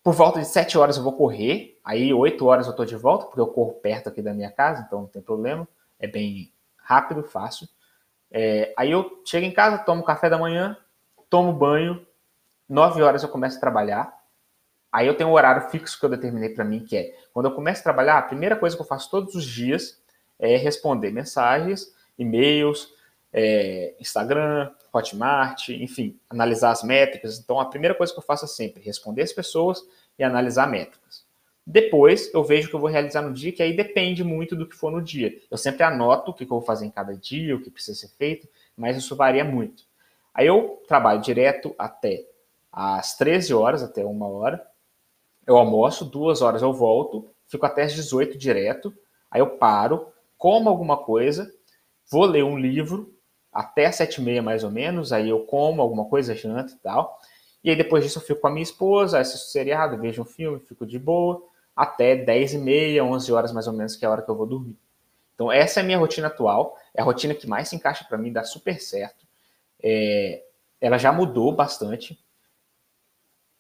Por 0.04 0.14
volta 0.14 0.40
de 0.40 0.48
7 0.48 0.78
horas 0.78 0.98
eu 0.98 1.04
vou 1.04 1.14
correr. 1.14 1.80
Aí 1.84 2.14
8 2.14 2.46
horas 2.46 2.68
eu 2.68 2.76
tô 2.76 2.86
de 2.86 2.96
volta, 2.96 3.26
porque 3.26 3.40
eu 3.40 3.48
corro 3.48 3.74
perto 3.74 4.10
aqui 4.10 4.22
da 4.22 4.34
minha 4.34 4.52
casa, 4.52 4.84
então 4.86 5.02
não 5.02 5.08
tem 5.08 5.22
problema. 5.22 5.68
É 6.00 6.08
bem 6.08 6.54
rápido, 6.78 7.24
fácil. 7.24 7.68
É, 8.30 8.74
aí 8.78 8.92
eu 8.92 9.22
chego 9.26 9.46
em 9.46 9.52
casa, 9.52 9.80
tomo 9.80 10.04
café 10.04 10.30
da 10.30 10.38
manhã, 10.38 10.78
tomo 11.30 11.52
banho. 11.52 12.06
9 12.70 13.02
horas 13.02 13.24
eu 13.24 13.30
começo 13.30 13.58
a 13.58 13.60
trabalhar. 13.60 14.22
Aí 14.92 15.08
eu 15.08 15.16
tenho 15.16 15.30
um 15.30 15.34
horário 15.34 15.70
fixo 15.70 15.98
que 15.98 16.06
eu 16.06 16.10
determinei 16.10 16.50
para 16.50 16.66
mim, 16.66 16.84
que 16.84 16.98
é 16.98 17.16
quando 17.34 17.46
eu 17.46 17.56
começo 17.56 17.80
a 17.80 17.84
trabalhar, 17.84 18.18
a 18.18 18.22
primeira 18.24 18.58
coisa 18.58 18.76
que 18.76 18.82
eu 18.82 18.86
faço 18.86 19.10
todos 19.10 19.36
os 19.36 19.46
dias 19.46 20.02
é 20.38 20.58
responder 20.58 21.12
mensagens, 21.12 21.96
e-mails, 22.18 22.94
é, 23.34 23.96
Instagram, 24.00 24.72
Hotmart, 24.94 25.70
enfim, 25.70 26.20
analisar 26.30 26.72
as 26.72 26.84
métricas. 26.84 27.40
Então, 27.40 27.60
a 27.60 27.66
primeira 27.66 27.96
coisa 27.96 28.12
que 28.12 28.20
eu 28.20 28.24
faço 28.24 28.46
é 28.46 28.48
sempre 28.48 28.84
responder 28.84 29.22
as 29.22 29.32
pessoas 29.32 29.82
e 30.18 30.24
analisar 30.24 30.68
métricas. 30.70 31.26
Depois, 31.66 32.34
eu 32.34 32.44
vejo 32.44 32.68
o 32.68 32.70
que 32.70 32.76
eu 32.76 32.80
vou 32.80 32.90
realizar 32.90 33.22
no 33.22 33.34
dia, 33.34 33.52
que 33.52 33.64
aí 33.64 33.76
depende 33.76 34.24
muito 34.24 34.56
do 34.56 34.68
que 34.68 34.76
for 34.76 34.92
no 34.92 35.02
dia. 35.02 35.34
Eu 35.50 35.58
sempre 35.58 35.84
anoto 35.84 36.32
o 36.32 36.34
que 36.34 36.44
eu 36.44 36.48
vou 36.48 36.62
fazer 36.62 36.86
em 36.86 36.92
cada 36.92 37.16
dia, 37.16 37.56
o 37.56 37.62
que 37.62 37.70
precisa 37.70 37.98
ser 37.98 38.10
feito, 38.18 38.48
mas 38.76 38.98
isso 38.98 39.16
varia 39.16 39.46
muito. 39.46 39.84
Aí 40.34 40.48
eu 40.48 40.82
trabalho 40.88 41.22
direto 41.22 41.76
até 41.78 42.26
às 42.72 43.16
13 43.16 43.54
horas, 43.54 43.84
até 43.84 44.04
uma 44.04 44.28
hora. 44.28 44.66
Eu 45.46 45.58
almoço, 45.58 46.06
duas 46.06 46.42
horas 46.42 46.62
eu 46.62 46.74
volto, 46.74 47.30
fico 47.48 47.66
até 47.66 47.84
às 47.84 47.94
18 47.94 48.38
direto. 48.38 48.94
Aí 49.30 49.40
eu 49.40 49.58
paro, 49.58 50.08
como 50.38 50.68
alguma 50.68 50.98
coisa, 50.98 51.54
vou 52.10 52.26
ler 52.26 52.44
um 52.44 52.58
livro, 52.58 53.14
até 53.52 53.92
sete 53.92 54.22
e 54.22 54.24
meia 54.24 54.42
mais 54.42 54.64
ou 54.64 54.72
menos, 54.72 55.12
aí 55.12 55.30
eu 55.30 55.42
como 55.42 55.82
alguma 55.82 56.06
coisa, 56.06 56.34
janto 56.36 56.74
e 56.74 56.78
tal. 56.78 57.20
E 57.64 57.70
aí 57.70 57.76
depois 57.76 58.04
disso 58.04 58.20
eu 58.20 58.24
fico 58.24 58.42
com 58.42 58.48
a 58.48 58.52
minha 58.52 58.64
esposa, 58.64 59.20
assisto 59.20 59.50
seriado, 59.50 59.98
vejo 59.98 60.22
um 60.22 60.26
filme, 60.26 60.60
fico 60.60 60.86
de 60.86 60.98
boa, 60.98 61.44
até 61.76 62.16
dez 62.16 62.54
e 62.54 62.58
meia, 62.58 63.04
onze 63.04 63.32
horas 63.32 63.52
mais 63.52 63.68
ou 63.68 63.74
menos, 63.74 63.96
que 63.96 64.06
é 64.06 64.08
a 64.08 64.12
hora 64.12 64.22
que 64.22 64.30
eu 64.30 64.36
vou 64.36 64.48
dormir. 64.48 64.78
Então 65.36 65.52
essa 65.52 65.80
é 65.80 65.84
a 65.84 65.86
minha 65.86 65.98
rotina 65.98 66.28
atual, 66.28 66.78
é 66.94 67.02
a 67.02 67.04
rotina 67.04 67.34
que 67.34 67.48
mais 67.48 67.68
se 67.70 67.76
encaixa 67.76 68.06
para 68.08 68.18
mim, 68.18 68.32
dá 68.32 68.44
super 68.44 68.80
certo. 68.80 69.26
É, 69.84 70.44
ela 70.80 70.98
já 70.98 71.12
mudou 71.12 71.52
bastante. 71.52 72.20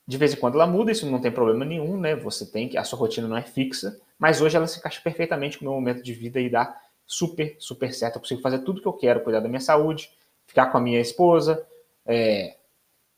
De 0.07 0.17
vez 0.17 0.33
em 0.33 0.37
quando 0.37 0.55
ela 0.55 0.67
muda, 0.67 0.91
isso 0.91 1.09
não 1.09 1.21
tem 1.21 1.31
problema 1.31 1.63
nenhum, 1.63 1.97
né? 1.97 2.15
Você 2.15 2.45
tem 2.45 2.67
que 2.67 2.77
a 2.77 2.83
sua 2.83 2.99
rotina 2.99 3.27
não 3.27 3.37
é 3.37 3.43
fixa, 3.43 3.99
mas 4.17 4.41
hoje 4.41 4.57
ela 4.57 4.67
se 4.67 4.79
encaixa 4.79 4.99
perfeitamente 5.01 5.57
com 5.57 5.65
o 5.65 5.69
meu 5.69 5.75
momento 5.75 6.03
de 6.03 6.13
vida 6.13 6.39
e 6.39 6.49
dá 6.49 6.75
super, 7.11 7.55
super 7.59 7.93
certo. 7.93 8.15
Eu 8.15 8.21
consigo 8.21 8.41
fazer 8.41 8.59
tudo 8.59 8.81
que 8.81 8.87
eu 8.87 8.93
quero, 8.93 9.21
cuidar 9.21 9.39
da 9.39 9.49
minha 9.49 9.59
saúde, 9.59 10.09
ficar 10.45 10.67
com 10.67 10.77
a 10.77 10.81
minha 10.81 10.99
esposa, 10.99 11.65
é, 12.05 12.55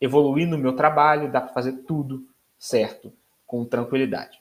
evoluir 0.00 0.48
no 0.48 0.58
meu 0.58 0.74
trabalho, 0.74 1.30
dá 1.30 1.40
para 1.40 1.52
fazer 1.52 1.72
tudo 1.86 2.26
certo, 2.58 3.12
com 3.46 3.64
tranquilidade. 3.64 4.40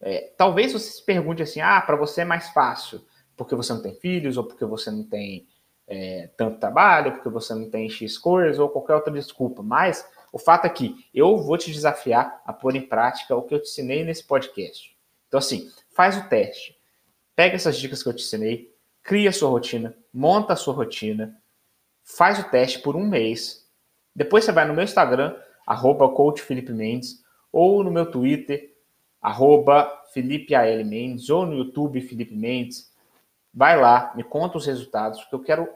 É, 0.00 0.32
talvez 0.36 0.72
você 0.72 0.90
se 0.90 1.04
pergunte 1.04 1.42
assim: 1.42 1.60
ah, 1.60 1.80
para 1.80 1.96
você 1.96 2.20
é 2.20 2.24
mais 2.24 2.50
fácil 2.50 3.02
porque 3.38 3.54
você 3.54 3.72
não 3.72 3.80
tem 3.80 3.94
filhos, 3.94 4.36
ou 4.36 4.44
porque 4.44 4.64
você 4.64 4.90
não 4.90 5.04
tem 5.04 5.46
é, 5.86 6.28
tanto 6.36 6.58
trabalho, 6.58 7.12
porque 7.12 7.28
você 7.28 7.54
não 7.54 7.70
tem 7.70 7.88
X 7.88 8.18
coisas, 8.18 8.58
ou 8.58 8.68
qualquer 8.68 8.96
outra 8.96 9.12
desculpa. 9.12 9.62
Mas 9.62 10.04
o 10.32 10.38
fato 10.38 10.66
é 10.66 10.68
que 10.68 11.06
eu 11.14 11.38
vou 11.38 11.56
te 11.56 11.70
desafiar 11.70 12.42
a 12.44 12.52
pôr 12.52 12.74
em 12.74 12.82
prática 12.82 13.36
o 13.36 13.42
que 13.42 13.54
eu 13.54 13.62
te 13.62 13.68
ensinei 13.68 14.04
nesse 14.04 14.24
podcast. 14.24 14.94
Então, 15.28 15.38
assim, 15.38 15.70
faz 15.94 16.18
o 16.18 16.28
teste. 16.28 16.76
Pega 17.38 17.54
essas 17.54 17.78
dicas 17.78 18.02
que 18.02 18.08
eu 18.08 18.12
te 18.12 18.24
ensinei, 18.24 18.74
cria 19.00 19.30
a 19.30 19.32
sua 19.32 19.48
rotina, 19.48 19.94
monta 20.12 20.54
a 20.54 20.56
sua 20.56 20.74
rotina, 20.74 21.40
faz 22.02 22.40
o 22.40 22.50
teste 22.50 22.80
por 22.80 22.96
um 22.96 23.06
mês. 23.06 23.64
Depois 24.12 24.44
você 24.44 24.50
vai 24.50 24.66
no 24.66 24.74
meu 24.74 24.82
Instagram, 24.82 25.36
arroba 25.64 26.12
Mendes, 26.70 27.22
ou 27.52 27.84
no 27.84 27.92
meu 27.92 28.10
Twitter, 28.10 28.74
arroba. 29.22 29.88
Mendes, 30.84 31.30
ou 31.30 31.46
no 31.46 31.58
YouTube 31.58 32.00
Felipe 32.00 32.34
Mendes. 32.34 32.92
Vai 33.54 33.80
lá, 33.80 34.12
me 34.16 34.24
conta 34.24 34.58
os 34.58 34.66
resultados, 34.66 35.20
porque 35.20 35.36
eu 35.36 35.42
quero 35.44 35.68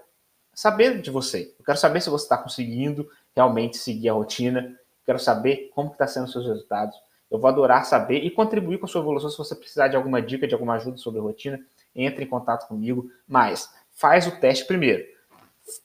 saber 0.53 1.01
de 1.01 1.13
você. 1.13 1.55
Eu 1.61 1.65
quero 1.65 1.79
saber 1.79 2.01
se 2.01 2.11
você 2.11 2.25
está 2.25 2.39
conseguindo 2.39 3.09
realmente 3.37 3.77
seguir 3.77 4.09
a 4.09 4.15
rotina. 4.15 4.77
Quero 5.07 5.21
saber 5.21 5.71
como 5.73 5.93
está 5.93 6.09
sendo 6.09 6.25
os 6.25 6.33
seus 6.33 6.45
resultados. 6.45 7.01
Eu 7.33 7.39
vou 7.39 7.49
adorar 7.49 7.87
saber 7.87 8.19
e 8.19 8.31
contribuir 8.31 8.77
com 8.77 8.85
a 8.85 8.89
sua 8.89 9.01
evolução. 9.01 9.31
Se 9.31 9.39
você 9.39 9.55
precisar 9.55 9.89
de 9.89 9.97
alguma 9.97 10.21
dica, 10.21 10.47
de 10.47 10.53
alguma 10.53 10.75
ajuda 10.75 10.99
sobre 10.99 11.19
rotina, 11.19 11.59
entre 11.97 12.25
em 12.25 12.29
contato 12.29 12.69
comigo. 12.69 13.11
Mas 13.27 13.73
faz 13.91 14.27
o 14.27 14.39
teste 14.39 14.67
primeiro. 14.67 15.03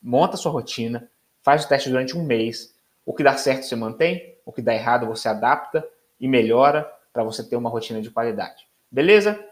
Monta 0.02 0.34
a 0.34 0.36
sua 0.36 0.52
rotina, 0.52 1.10
faz 1.42 1.64
o 1.64 1.68
teste 1.68 1.88
durante 1.88 2.14
um 2.14 2.22
mês. 2.22 2.74
O 3.06 3.14
que 3.14 3.22
dá 3.22 3.34
certo 3.34 3.64
você 3.64 3.74
mantém, 3.74 4.36
o 4.44 4.52
que 4.52 4.60
dá 4.60 4.74
errado 4.74 5.06
você 5.06 5.26
adapta 5.26 5.88
e 6.20 6.28
melhora 6.28 6.86
para 7.14 7.24
você 7.24 7.42
ter 7.42 7.56
uma 7.56 7.70
rotina 7.70 8.02
de 8.02 8.10
qualidade. 8.10 8.66
Beleza? 8.90 9.42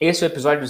Esse 0.00 0.24
é 0.24 0.26
o 0.26 0.30
episódio 0.30 0.66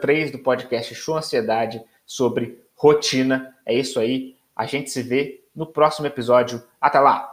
003 0.00 0.32
do 0.32 0.40
podcast 0.40 0.94
Show 0.96 1.16
Ansiedade 1.16 1.80
sobre 2.04 2.60
rotina. 2.74 3.54
É 3.64 3.72
isso 3.72 4.00
aí. 4.00 4.36
A 4.56 4.66
gente 4.66 4.90
se 4.90 5.00
vê 5.00 5.44
no 5.54 5.66
próximo 5.66 6.08
episódio. 6.08 6.60
Até 6.80 6.98
lá! 6.98 7.26